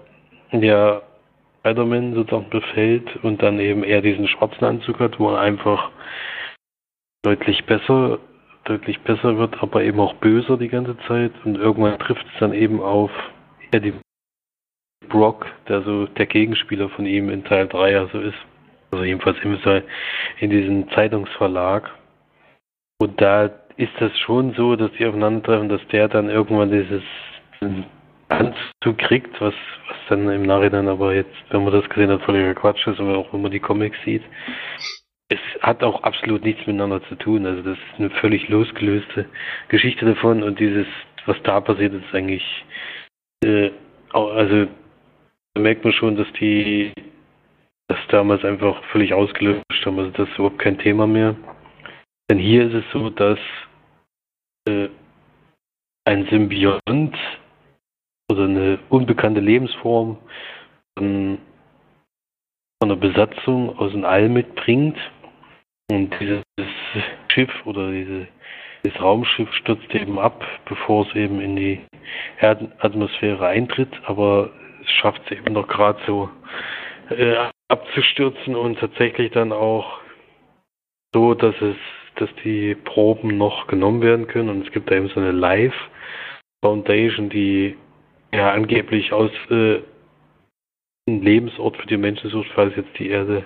[0.62, 1.02] ja
[1.60, 5.92] Spider-Man sozusagen befällt und dann eben er diesen schwarzen Anzug hat, wo er einfach
[7.24, 8.20] deutlich besser
[8.66, 11.32] deutlich besser wird, aber eben auch böser die ganze Zeit.
[11.44, 13.12] Und irgendwann trifft es dann eben auf
[13.72, 13.94] Eddie
[15.10, 18.38] Brock, der so der Gegenspieler von ihm in Teil 3 also ist.
[18.92, 19.38] Also jedenfalls
[20.40, 21.90] in diesem Zeitungsverlag.
[23.00, 27.04] Und da ist das schon so, dass die aufeinandertreffen, dass der dann irgendwann dieses
[28.34, 29.54] Anzug kriegt, was,
[29.88, 33.18] was dann im Nachhinein aber jetzt, wenn man das gesehen hat, völliger Quatsch ist, oder
[33.18, 34.24] auch wenn man die Comics sieht
[35.34, 37.46] es hat auch absolut nichts miteinander zu tun.
[37.46, 39.26] Also das ist eine völlig losgelöste
[39.70, 40.88] Geschichte davon und dieses,
[41.26, 42.44] was da passiert, ist eigentlich,
[43.44, 43.72] äh,
[44.12, 44.68] also
[45.54, 46.92] da merkt man schon, dass die
[47.88, 50.00] das damals einfach völlig ausgelöscht haben.
[50.00, 51.36] Also das ist überhaupt kein Thema mehr.
[52.30, 53.40] Denn hier ist es so, dass
[54.68, 54.90] äh,
[56.06, 57.18] ein Symbiont
[58.34, 60.18] oder eine unbekannte Lebensform
[60.98, 61.38] von,
[62.82, 64.98] von einer Besatzung aus dem All mitbringt.
[65.92, 66.44] Und dieses
[67.30, 68.28] Schiff oder diese,
[68.84, 71.82] dieses Raumschiff stürzt eben ab, bevor es eben in die
[72.40, 74.50] Erdatmosphäre eintritt, aber
[74.84, 76.30] es schafft es eben noch gerade so
[77.10, 77.36] äh,
[77.68, 80.00] abzustürzen und tatsächlich dann auch
[81.14, 81.76] so, dass es,
[82.16, 84.50] dass die Proben noch genommen werden können.
[84.50, 85.76] Und es gibt da eben so eine Live
[86.64, 87.76] Foundation, die
[88.34, 89.80] ja angeblich aus äh,
[91.08, 93.46] einen Lebensort für die Menschen sucht, falls jetzt die Erde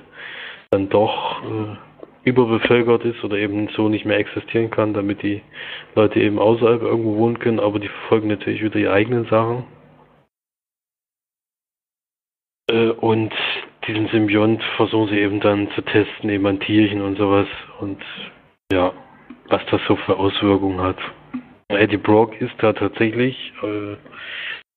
[0.72, 5.42] dann doch äh, überbevölkert ist oder eben so nicht mehr existieren kann, damit die
[5.96, 9.66] Leute eben außerhalb irgendwo wohnen können, aber die verfolgen natürlich wieder ihre eigenen Sachen.
[12.70, 13.34] Äh, und
[13.88, 17.48] diesen Symbiont versuchen sie eben dann zu testen, eben an Tierchen und sowas.
[17.80, 18.02] Und
[18.72, 18.92] ja,
[19.48, 20.98] was das so für Auswirkungen hat.
[21.70, 23.96] Eddie Brock ist da tatsächlich äh,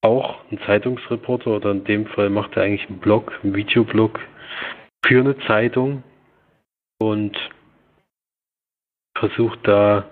[0.03, 4.21] auch ein Zeitungsreporter oder in dem Fall macht er eigentlich einen Blog, einen Videoblog
[5.05, 6.03] für eine Zeitung
[7.01, 7.37] und
[9.19, 10.09] versucht da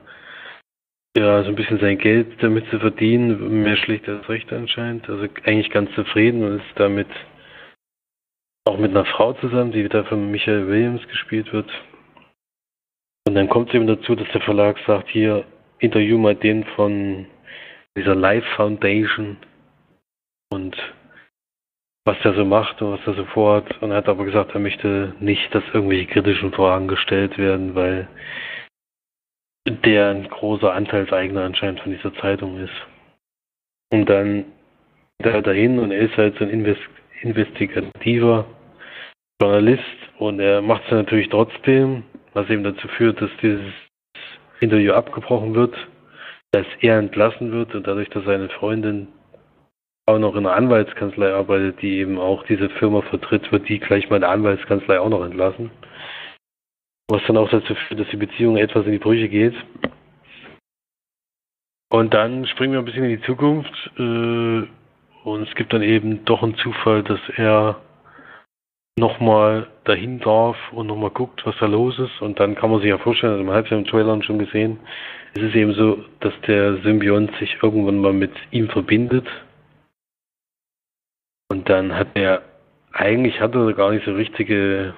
[1.16, 5.08] ja so ein bisschen sein Geld damit zu verdienen, mehr schlecht als recht anscheinend.
[5.08, 7.08] Also eigentlich ganz zufrieden und ist damit
[8.66, 11.70] auch mit einer Frau zusammen, die wieder von Michael Williams gespielt wird.
[13.26, 15.44] Und dann kommt es eben dazu, dass der Verlag sagt, hier,
[15.78, 17.26] interview mal den von
[17.96, 19.38] dieser Life Foundation
[20.50, 20.76] und
[22.04, 23.82] was der so macht und was er so vorhat.
[23.82, 28.08] Und er hat aber gesagt, er möchte nicht, dass irgendwelche kritischen Fragen gestellt werden, weil
[29.68, 32.72] der ein großer Anteilseigner anscheinend von dieser Zeitung ist.
[33.92, 34.46] Und dann
[35.18, 36.80] er dahin und er ist halt so ein Invest
[37.20, 38.46] investigativer
[39.42, 39.82] Journalist
[40.18, 43.72] und er macht es natürlich trotzdem, was eben dazu führt, dass dieses
[44.60, 45.74] Interview abgebrochen wird,
[46.52, 49.08] dass er entlassen wird und dadurch, dass seine Freundin
[50.08, 54.08] auch noch in einer Anwaltskanzlei arbeitet, die eben auch diese Firma vertritt, wird die gleich
[54.08, 55.70] mal in der Anwaltskanzlei auch noch entlassen.
[57.10, 59.54] Was dann auch dazu führt, dass die Beziehung etwas in die Brüche geht.
[61.90, 63.72] Und dann springen wir ein bisschen in die Zukunft.
[63.98, 64.66] Äh,
[65.24, 67.76] und es gibt dann eben doch einen Zufall, dass er
[68.98, 72.22] nochmal dahin darf und nochmal guckt, was da los ist.
[72.22, 74.38] Und dann kann man sich ja vorstellen, also man hat es ja im Trailer schon
[74.38, 74.78] gesehen,
[75.34, 79.26] es ist eben so, dass der Symbiont sich irgendwann mal mit ihm verbindet.
[81.50, 82.42] Und dann hat er,
[82.92, 84.94] eigentlich hat er gar nicht so richtige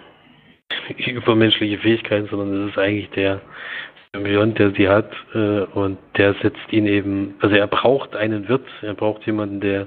[0.99, 3.41] übermenschliche Fähigkeiten, sondern es ist eigentlich der
[4.13, 5.13] Symbiont, der sie hat.
[5.35, 9.87] Äh, und der setzt ihn eben, also er braucht einen Wirt, er braucht jemanden, der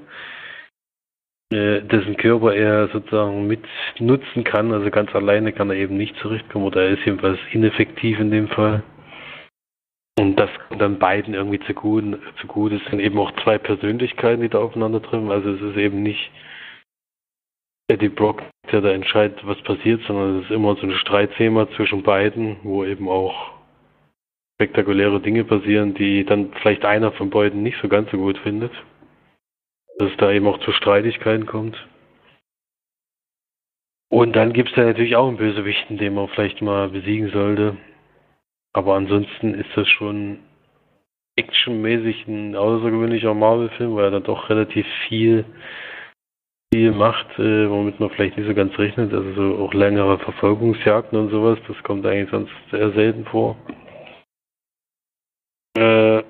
[1.51, 3.63] äh, dessen Körper er sozusagen mit
[3.99, 4.71] nutzen kann.
[4.71, 8.47] Also ganz alleine kann er eben nicht zurechtkommen oder er ist jedenfalls ineffektiv in dem
[8.47, 8.83] Fall.
[10.17, 12.19] Und das kommt dann beiden irgendwie zugute.
[12.39, 12.75] zugute.
[12.75, 15.31] Es sind eben auch zwei Persönlichkeiten, die da aufeinander treffen.
[15.31, 16.31] Also es ist eben nicht
[17.87, 22.03] Eddie Brock, der da entscheidet, was passiert, sondern es ist immer so ein Streitthema zwischen
[22.03, 23.51] beiden, wo eben auch
[24.55, 28.71] spektakuläre Dinge passieren, die dann vielleicht einer von beiden nicht so ganz so gut findet
[29.97, 31.77] dass es da eben auch zu Streitigkeiten kommt.
[34.09, 37.77] Und dann gibt es da natürlich auch einen Bösewichten, den man vielleicht mal besiegen sollte.
[38.73, 40.39] Aber ansonsten ist das schon
[41.35, 45.45] actionmäßig ein außergewöhnlicher Marvel-Film, weil er dann doch relativ viel, viel
[46.73, 49.13] macht, äh, womit man vielleicht nicht so ganz rechnet.
[49.13, 53.55] Also so auch längere Verfolgungsjagden und sowas, das kommt eigentlich sonst sehr selten vor.
[55.77, 56.23] Äh,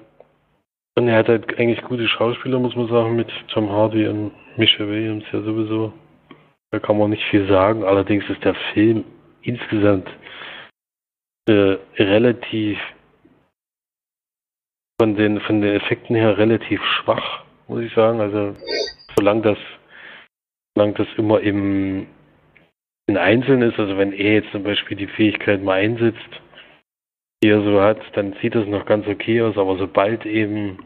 [0.95, 4.89] und er hat halt eigentlich gute Schauspieler, muss man sagen, mit Tom Hardy und Michelle
[4.89, 5.93] Williams ja sowieso.
[6.71, 7.83] Da kann man nicht viel sagen.
[7.83, 9.03] Allerdings ist der Film
[9.41, 10.09] insgesamt
[11.47, 12.79] äh, relativ
[14.99, 18.19] von den von den Effekten her relativ schwach, muss ich sagen.
[18.19, 18.55] Also
[19.17, 19.57] solange das
[20.75, 22.07] solange das immer im
[23.07, 26.41] in Einzelnen ist, also wenn er jetzt zum Beispiel die Fähigkeit mal einsetzt,
[27.43, 30.79] die er so hat, dann sieht das noch ganz okay aus, aber sobald eben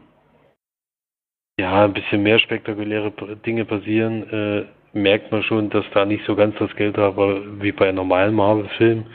[1.60, 3.14] ja ein bisschen mehr spektakuläre
[3.46, 7.16] Dinge passieren, äh, merkt man schon, dass da nicht so ganz das Geld war
[7.62, 9.06] wie bei normalen Marvel-Film.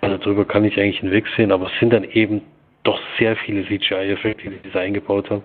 [0.00, 2.42] Also darüber kann ich eigentlich hinwegsehen, aber es sind dann eben
[2.84, 5.42] doch sehr viele CGI-Effekte, die sie eingebaut haben.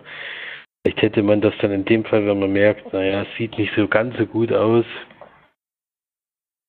[0.83, 3.73] Vielleicht hätte man das dann in dem Fall, wenn man merkt, naja, es sieht nicht
[3.75, 4.85] so ganz so gut aus.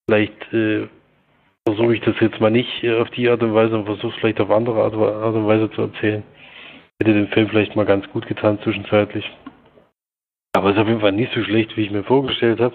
[0.06, 0.88] Vielleicht äh,
[1.66, 4.20] versuche ich das jetzt mal nicht äh, auf die Art und Weise und versuche es
[4.20, 6.22] vielleicht auf andere Art, Art und Weise zu erzählen.
[7.00, 9.24] Hätte den Film vielleicht mal ganz gut getan zwischenzeitlich.
[10.54, 12.74] Aber es ist auf jeden Fall nicht so schlecht, wie ich mir vorgestellt habe.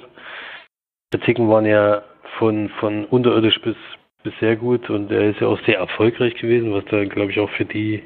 [1.11, 2.01] Kritiken waren ja
[2.39, 3.75] von, von unterirdisch bis,
[4.23, 7.39] bis sehr gut und er ist ja auch sehr erfolgreich gewesen, was da, glaube ich,
[7.39, 8.03] auch für die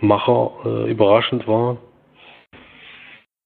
[0.00, 1.78] Macher äh, überraschend war.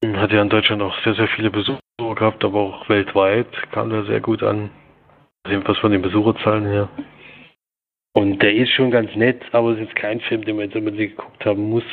[0.05, 4.05] Hat ja in Deutschland auch sehr, sehr viele Besucher gehabt, aber auch weltweit kam er
[4.05, 4.71] sehr gut an.
[5.47, 6.89] Jedenfalls von den Besucherzahlen her.
[8.15, 10.77] Und der ist schon ganz nett, aber es ist jetzt kein Film, den man jetzt
[10.77, 11.85] unbedingt geguckt haben muss.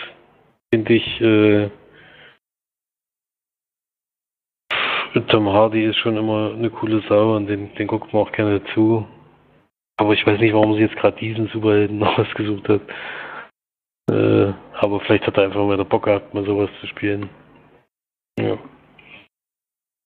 [0.74, 1.70] Finde ich, äh,
[5.28, 8.64] Tom Hardy ist schon immer eine coole Sau und den, den guckt man auch gerne
[8.74, 9.07] zu.
[9.97, 12.82] Aber ich weiß nicht, warum sie jetzt gerade diesen Superhelden noch ausgesucht hat.
[14.12, 17.30] Äh, aber vielleicht hat er einfach mal der Bock gehabt, mal sowas zu spielen.
[18.39, 18.57] Ja.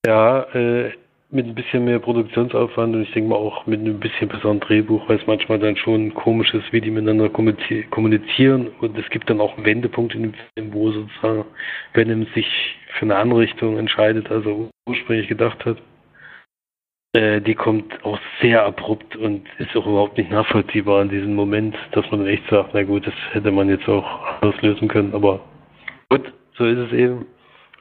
[0.06, 0.92] Ja, äh,
[1.34, 5.08] mit ein bisschen mehr Produktionsaufwand und ich denke mal auch mit einem bisschen besseren Drehbuch,
[5.08, 9.40] weil es manchmal dann schon komisch ist, wie die miteinander kommunizieren und es gibt dann
[9.40, 11.44] auch Wendepunkte in dem Film, wo sozusagen
[11.92, 12.46] Venom sich
[12.98, 15.78] für eine andere Richtung entscheidet, als er ursprünglich gedacht hat.
[17.14, 21.76] Äh, die kommt auch sehr abrupt und ist auch überhaupt nicht nachvollziehbar in diesem Moment,
[21.92, 25.40] dass man echt sagt, na gut, das hätte man jetzt auch anders lösen können, aber
[26.10, 27.26] gut, so ist es eben.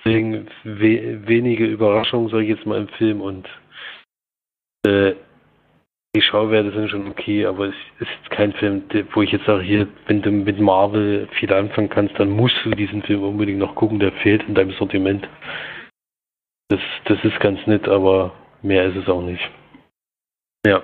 [0.04, 3.48] Deswegen we wenige Überraschungen, sage ich jetzt mal, im Film und
[4.86, 5.14] äh,
[6.16, 8.84] die Schauwerte sind schon okay, aber es ist kein Film,
[9.14, 12.72] wo ich jetzt sage, hier, wenn du mit Marvel viel anfangen kannst, dann musst du
[12.72, 15.28] diesen Film unbedingt noch gucken, der fehlt in deinem Sortiment.
[16.70, 18.32] Das, das ist ganz nett, aber
[18.62, 19.50] mehr ist es auch nicht.
[20.68, 20.84] Ja.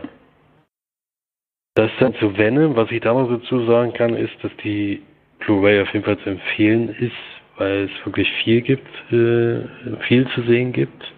[1.75, 5.03] Das dann zu Venom, was ich da noch dazu sagen kann, ist, dass die
[5.39, 9.67] Blu-ray auf jeden Fall zu empfehlen ist, weil es wirklich viel gibt, äh,
[10.07, 11.13] viel zu sehen gibt.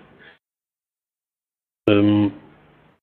[1.87, 2.33] Ähm,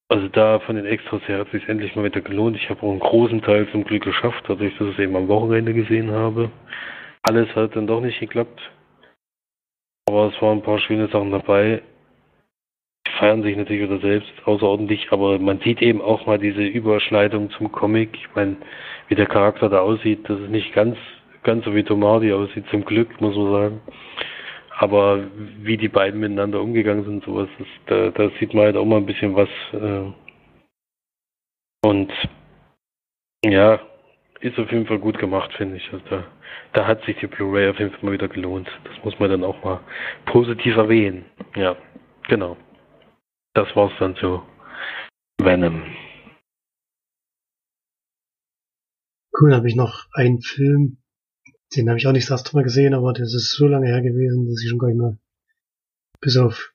[0.09, 2.57] also da von den Extras her hat es sich endlich mal wieder gelohnt.
[2.57, 5.29] Ich habe auch einen großen Teil zum Glück geschafft, dadurch, dass ich es eben am
[5.29, 6.51] Wochenende gesehen habe.
[7.23, 8.61] Alles hat dann doch nicht geklappt.
[10.09, 11.83] Aber es waren ein paar schöne Sachen dabei.
[13.07, 17.51] Die feiern sich natürlich wieder selbst außerordentlich, aber man sieht eben auch mal diese Überschneidung
[17.51, 18.15] zum Comic.
[18.15, 18.57] Ich meine,
[19.09, 20.97] wie der Charakter da aussieht, das ist nicht ganz,
[21.49, 23.81] ganz so wie Tomardi aussieht, zum Glück, muss man sagen.
[24.77, 25.25] Aber
[25.63, 28.99] wie die beiden miteinander umgegangen sind, sowas, ist, da, da sieht man halt auch mal
[28.99, 29.49] ein bisschen was.
[29.73, 30.13] Äh,
[31.89, 32.13] und
[33.43, 33.81] ja,
[34.41, 35.91] ist auf jeden Fall gut gemacht, finde ich.
[35.91, 36.25] Also da,
[36.75, 38.69] da hat sich die Blu-ray auf jeden Fall mal wieder gelohnt.
[38.85, 39.81] Das muss man dann auch mal
[40.27, 41.25] positiv erwähnen.
[41.57, 41.77] Ja,
[42.29, 42.59] genau.
[43.55, 44.43] Das war's dann zu
[45.41, 45.83] Venom.
[49.41, 50.99] Cool, habe ich noch einen Film,
[51.77, 54.01] den habe ich auch nicht das erste Mal gesehen, aber das ist so lange her
[54.01, 55.19] gewesen, dass ich schon gar nicht mehr,
[56.21, 56.73] bis auf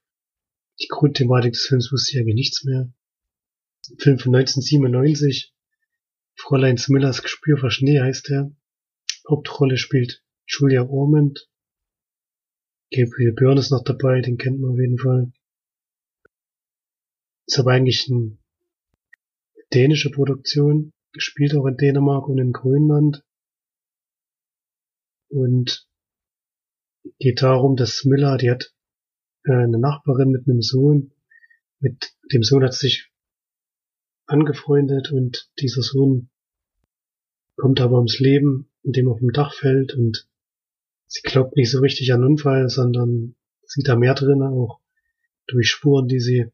[0.81, 2.91] die Grundthematik des Films wusste ich eigentlich nichts mehr.
[3.89, 5.53] Ein Film von 1997.
[6.35, 8.51] Fräulein Smillers Gespür für Schnee heißt er.
[9.29, 11.47] Hauptrolle spielt Julia Ormond.
[12.91, 15.31] Gabriel Byrne ist noch dabei, den kennt man auf jeden Fall.
[17.45, 18.37] Ist aber eigentlich eine
[19.73, 23.23] dänische Produktion, gespielt auch in Dänemark und in Grönland
[25.33, 25.87] und
[27.19, 28.73] geht darum, dass Miller, die hat
[29.45, 31.11] äh, eine Nachbarin mit einem Sohn,
[31.79, 33.11] mit dem Sohn hat sich
[34.25, 36.29] angefreundet und dieser Sohn
[37.57, 40.27] kommt aber ums Leben, indem er vom Dach fällt und
[41.07, 44.79] sie glaubt nicht so richtig an Unfall, sondern sieht da mehr drin, auch
[45.47, 46.51] durch Spuren, die sie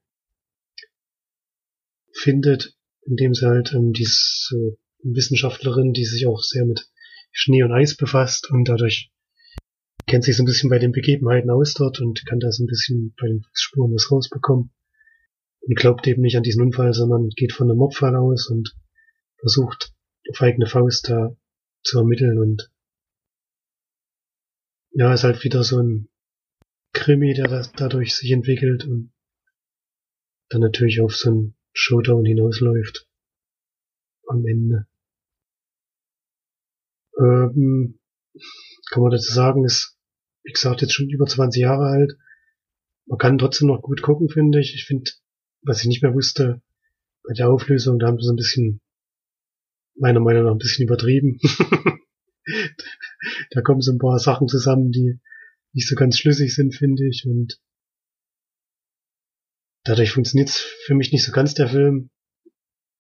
[2.11, 2.75] findet,
[3.05, 6.89] indem sie halt ähm, die so Wissenschaftlerin, die sich auch sehr mit
[7.32, 9.11] Schnee und Eis befasst und dadurch
[10.07, 12.67] kennt sich so ein bisschen bei den Begebenheiten aus dort und kann da so ein
[12.67, 14.71] bisschen bei den Spuren was rausbekommen.
[15.61, 18.75] Und glaubt eben nicht an diesen Unfall, sondern geht von einem Mordfall aus und
[19.39, 19.93] versucht
[20.30, 21.36] auf eigene Faust da
[21.84, 22.71] zu ermitteln und
[24.91, 26.09] ja, ist halt wieder so ein
[26.93, 29.13] Krimi, der das dadurch sich entwickelt und
[30.49, 33.07] dann natürlich auf so ein Showdown hinausläuft
[34.27, 34.88] am Ende.
[37.20, 37.99] Ähm,
[38.91, 39.97] kann man dazu sagen, ist,
[40.43, 42.17] wie gesagt, jetzt schon über 20 Jahre alt.
[43.05, 44.74] Man kann trotzdem noch gut gucken, finde ich.
[44.76, 45.11] Ich finde,
[45.61, 46.61] was ich nicht mehr wusste,
[47.24, 48.82] bei der Auflösung, da haben sie so ein bisschen,
[49.95, 51.39] meiner Meinung nach, ein bisschen übertrieben.
[53.51, 55.20] da kommen so ein paar Sachen zusammen, die
[55.74, 57.26] nicht so ganz schlüssig sind, finde ich.
[57.26, 57.59] Und
[59.84, 62.09] dadurch funktioniert es für mich nicht so ganz, der Film.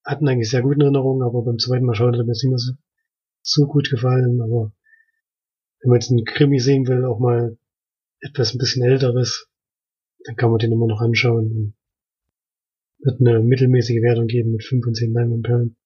[0.03, 2.57] Hatten eigentlich sehr gute Erinnerungen, aber beim zweiten Mal schauen hat er mir nicht mehr
[2.57, 2.73] so
[3.41, 4.73] so gut gefallen, aber
[5.81, 7.57] wenn man jetzt einen Krimi sehen will, auch mal
[8.19, 9.49] etwas ein bisschen älteres,
[10.25, 11.73] dann kann man den immer noch anschauen und
[12.99, 15.77] wird eine mittelmäßige Wertung geben mit 5 und 10 Leinwandperlen.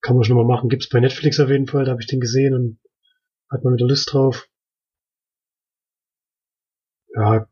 [0.00, 0.68] Kann man schon mal machen.
[0.68, 2.78] Gibt's bei Netflix auf jeden Fall, da habe ich den gesehen und
[3.50, 4.48] hat man wieder Lust drauf.
[7.14, 7.48] Ja,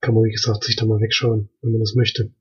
[0.00, 2.32] kann man wie gesagt sich da mal wegschauen, wenn man das möchte.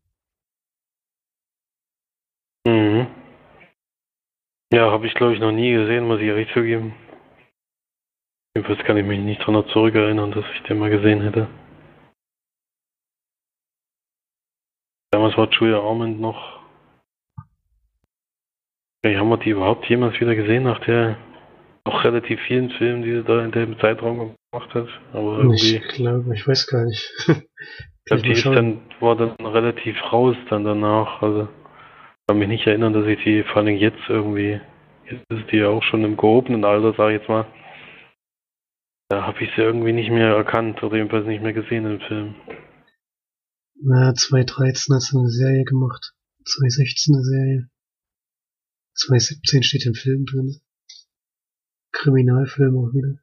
[4.71, 6.93] Ja, habe ich glaube ich noch nie gesehen, muss ich ehrlich zugeben.
[8.55, 11.47] Jedenfalls kann ich mich nicht daran zurückerinnern, dass ich den mal gesehen hätte.
[15.11, 16.59] Damals war Julia Ormond noch.
[19.03, 21.17] Ja, haben wir die überhaupt jemals wieder gesehen nach der
[21.85, 24.87] noch relativ vielen Filmen, die sie da in dem Zeitraum gemacht hat?
[25.13, 25.77] Aber irgendwie.
[25.77, 27.11] Ich glaube, ich weiß gar nicht.
[27.27, 31.21] ich glaube, die ist dann, war dann relativ raus dann danach.
[31.21, 31.47] Also
[32.29, 34.61] kann mich nicht erinnern, dass ich die vor allem jetzt irgendwie,
[35.09, 37.51] jetzt ist die ja auch schon im gehobenen Alter, sag ich jetzt mal.
[39.09, 42.35] Da habe ich sie irgendwie nicht mehr erkannt oder jedenfalls nicht mehr gesehen im Film.
[43.81, 46.13] Na, 2013 hat sie eine Serie gemacht.
[46.45, 47.69] 2016 eine Serie.
[48.93, 50.61] 2017 steht im Film drin.
[51.93, 53.17] Kriminalfilm auch wieder.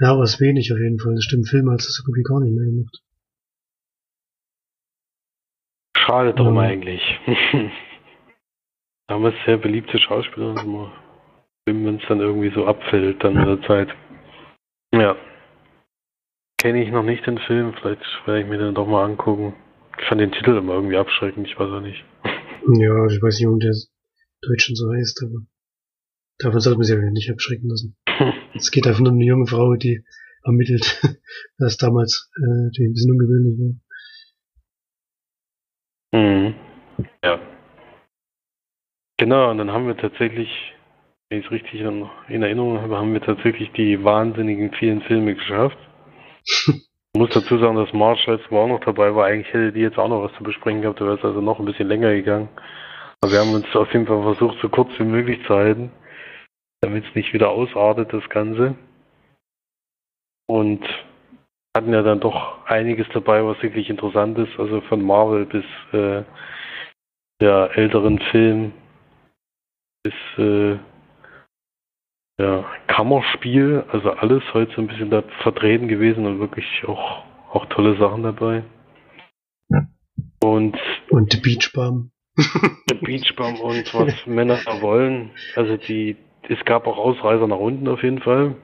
[0.00, 1.14] Ja, aber es wenig auf jeden Fall.
[1.14, 3.02] Das stimmt, Film hat sie so gut wie gar nicht mehr gemacht.
[6.10, 6.58] Schade drum mhm.
[6.58, 7.02] eigentlich.
[9.06, 10.56] Damals sehr beliebte Schauspieler,
[11.66, 13.88] wenn es dann irgendwie so abfällt dann mit der Zeit.
[14.92, 15.14] Ja.
[16.58, 19.54] Kenne ich noch nicht den Film, vielleicht werde ich mir den doch mal angucken.
[20.00, 22.04] Ich fand den Titel immer irgendwie abschreckend, ich weiß auch nicht.
[22.24, 23.74] Ja, ich weiß nicht, warum der
[24.42, 25.46] Deutschen so heißt, aber
[26.38, 27.96] davon sollte man sich ja nicht abschrecken lassen.
[28.54, 30.04] es geht einfach um eine junge Frau, die
[30.42, 31.00] ermittelt,
[31.58, 33.89] was damals äh, ein bisschen ungewöhnlich war.
[36.12, 36.54] Mhm.
[37.24, 37.38] Ja.
[39.18, 40.48] Genau, und dann haben wir tatsächlich,
[41.28, 45.78] wenn ich es richtig in Erinnerung habe, haben wir tatsächlich die wahnsinnigen vielen Filme geschafft.
[46.44, 46.82] Ich
[47.16, 49.26] muss dazu sagen, dass Marshall war auch noch dabei war.
[49.26, 51.58] Eigentlich hätte die jetzt auch noch was zu besprechen gehabt, da wäre es also noch
[51.58, 52.48] ein bisschen länger gegangen.
[53.20, 55.92] Aber wir haben uns auf jeden Fall versucht, so kurz wie möglich zu halten,
[56.80, 58.74] damit es nicht wieder ausartet, das Ganze.
[60.46, 60.82] Und
[61.76, 66.24] hatten ja dann doch einiges dabei, was wirklich interessant ist, also von Marvel bis äh,
[67.42, 68.72] ja, älteren Filmen
[70.02, 70.78] bis äh,
[72.40, 77.66] ja, Kammerspiel, also alles heute so ein bisschen da vertreten gewesen und wirklich auch, auch
[77.66, 78.64] tolle Sachen dabei.
[80.42, 80.78] Und,
[81.10, 82.10] und die Beachbum.
[82.90, 85.30] Der Beachbum und was Männer wollen.
[85.54, 86.16] Also die,
[86.48, 88.56] es gab auch Ausreißer nach unten auf jeden Fall.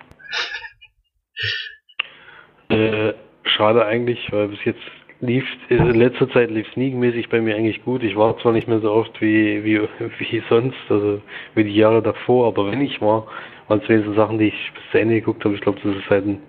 [2.68, 3.14] Äh,
[3.44, 4.82] schade eigentlich, weil bis jetzt
[5.20, 8.02] lief, in letzter Zeit lief sneakmäßig bei mir eigentlich gut.
[8.02, 9.80] Ich war zwar nicht mehr so oft wie, wie,
[10.18, 11.20] wie sonst, also
[11.54, 13.26] wie die Jahre davor, aber wenn ich war,
[13.68, 15.54] waren es wenigstens Sachen, die ich bis zu Ende geguckt habe.
[15.54, 16.42] Ich glaube, das ist seit ein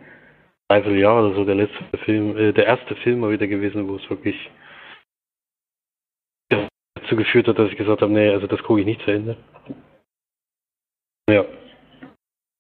[0.70, 4.10] Dreivierteljahr oder so der letzte Film, äh, der erste Film mal wieder gewesen, wo es
[4.10, 4.50] wirklich
[6.50, 9.38] dazu geführt hat, dass ich gesagt habe, nee, also das gucke ich nicht zu Ende.
[11.30, 11.46] Ja.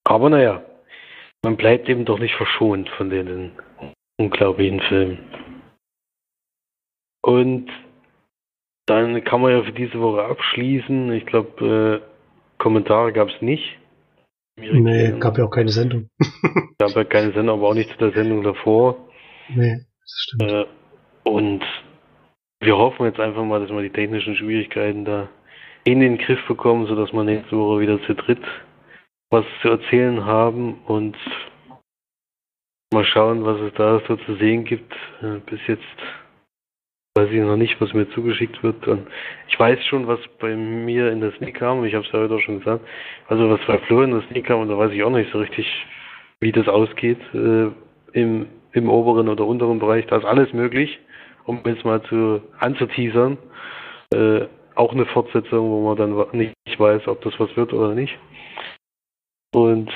[0.05, 0.63] Aber naja,
[1.43, 3.51] man bleibt eben doch nicht verschont von den
[4.17, 5.19] unglaublichen Filmen.
[7.21, 7.69] Und
[8.85, 11.11] dann kann man ja für diese Woche abschließen.
[11.11, 12.07] Ich glaube, äh,
[12.57, 13.77] Kommentare gab es nicht.
[14.59, 16.09] Nee, gab ja auch keine Sendung.
[16.79, 18.97] gab ja keine Sendung, aber auch nicht zu der Sendung davor.
[19.49, 20.51] Nee, das stimmt.
[20.51, 20.65] Äh,
[21.23, 21.63] und
[22.59, 25.29] wir hoffen jetzt einfach mal, dass wir die technischen Schwierigkeiten da
[25.83, 28.41] in den Griff bekommen, sodass wir nächste Woche wieder zu dritt
[29.29, 31.17] was zu erzählen haben und
[32.93, 34.93] mal schauen, was es da so zu sehen gibt.
[35.21, 35.83] Äh, bis jetzt
[37.15, 38.87] weiß ich noch nicht, was mir zugeschickt wird.
[38.87, 39.07] Und
[39.49, 41.83] ich weiß schon, was bei mir in der Sneak kam.
[41.83, 42.85] Ich habe es ja heute auch schon gesagt.
[43.27, 45.39] Also was bei Flo in der Sneak kam, und da weiß ich auch nicht so
[45.39, 45.67] richtig,
[46.39, 47.67] wie das ausgeht äh,
[48.13, 50.05] im, im oberen oder unteren Bereich.
[50.05, 50.99] Da ist alles möglich,
[51.45, 53.37] um jetzt mal zu anzuteasern.
[54.13, 58.15] Äh, auch eine Fortsetzung, wo man dann nicht weiß, ob das was wird oder nicht.
[59.53, 59.91] Und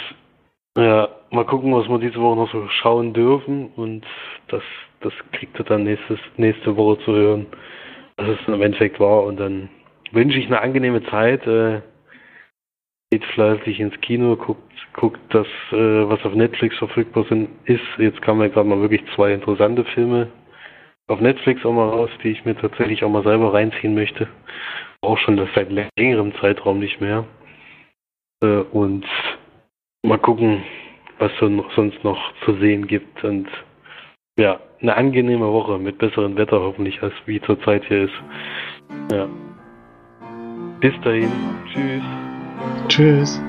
[0.78, 3.72] ja, mal gucken, was wir diese Woche noch so schauen dürfen.
[3.76, 4.06] Und
[4.48, 4.64] das
[5.02, 7.48] das kriegt er dann nächstes, nächste Woche zu hören,
[8.18, 9.24] was es im Endeffekt war.
[9.24, 9.70] Und dann
[10.12, 11.46] wünsche ich eine angenehme Zeit.
[11.48, 11.82] Äh,
[13.12, 17.84] geht fleißig ins Kino, guckt, guckt das, äh, was auf Netflix verfügbar sind, ist.
[17.98, 20.30] Jetzt kamen ja gerade mal wirklich zwei interessante Filme
[21.08, 24.30] auf Netflix auch mal raus, die ich mir tatsächlich auch mal selber reinziehen möchte.
[25.02, 27.26] Auch schon das seit längerem Zeitraum nicht mehr.
[28.42, 29.06] Äh, und
[30.04, 30.64] mal gucken,
[31.20, 33.24] was so sonst noch zu sehen gibt.
[33.24, 33.48] Und
[34.38, 38.14] ja, eine angenehme Woche mit besserem Wetter hoffentlich, als wie zurzeit hier ist.
[39.12, 39.28] Ja.
[40.80, 41.32] Bis dahin.
[41.72, 42.04] Tschüss.
[42.88, 43.42] Tschüss.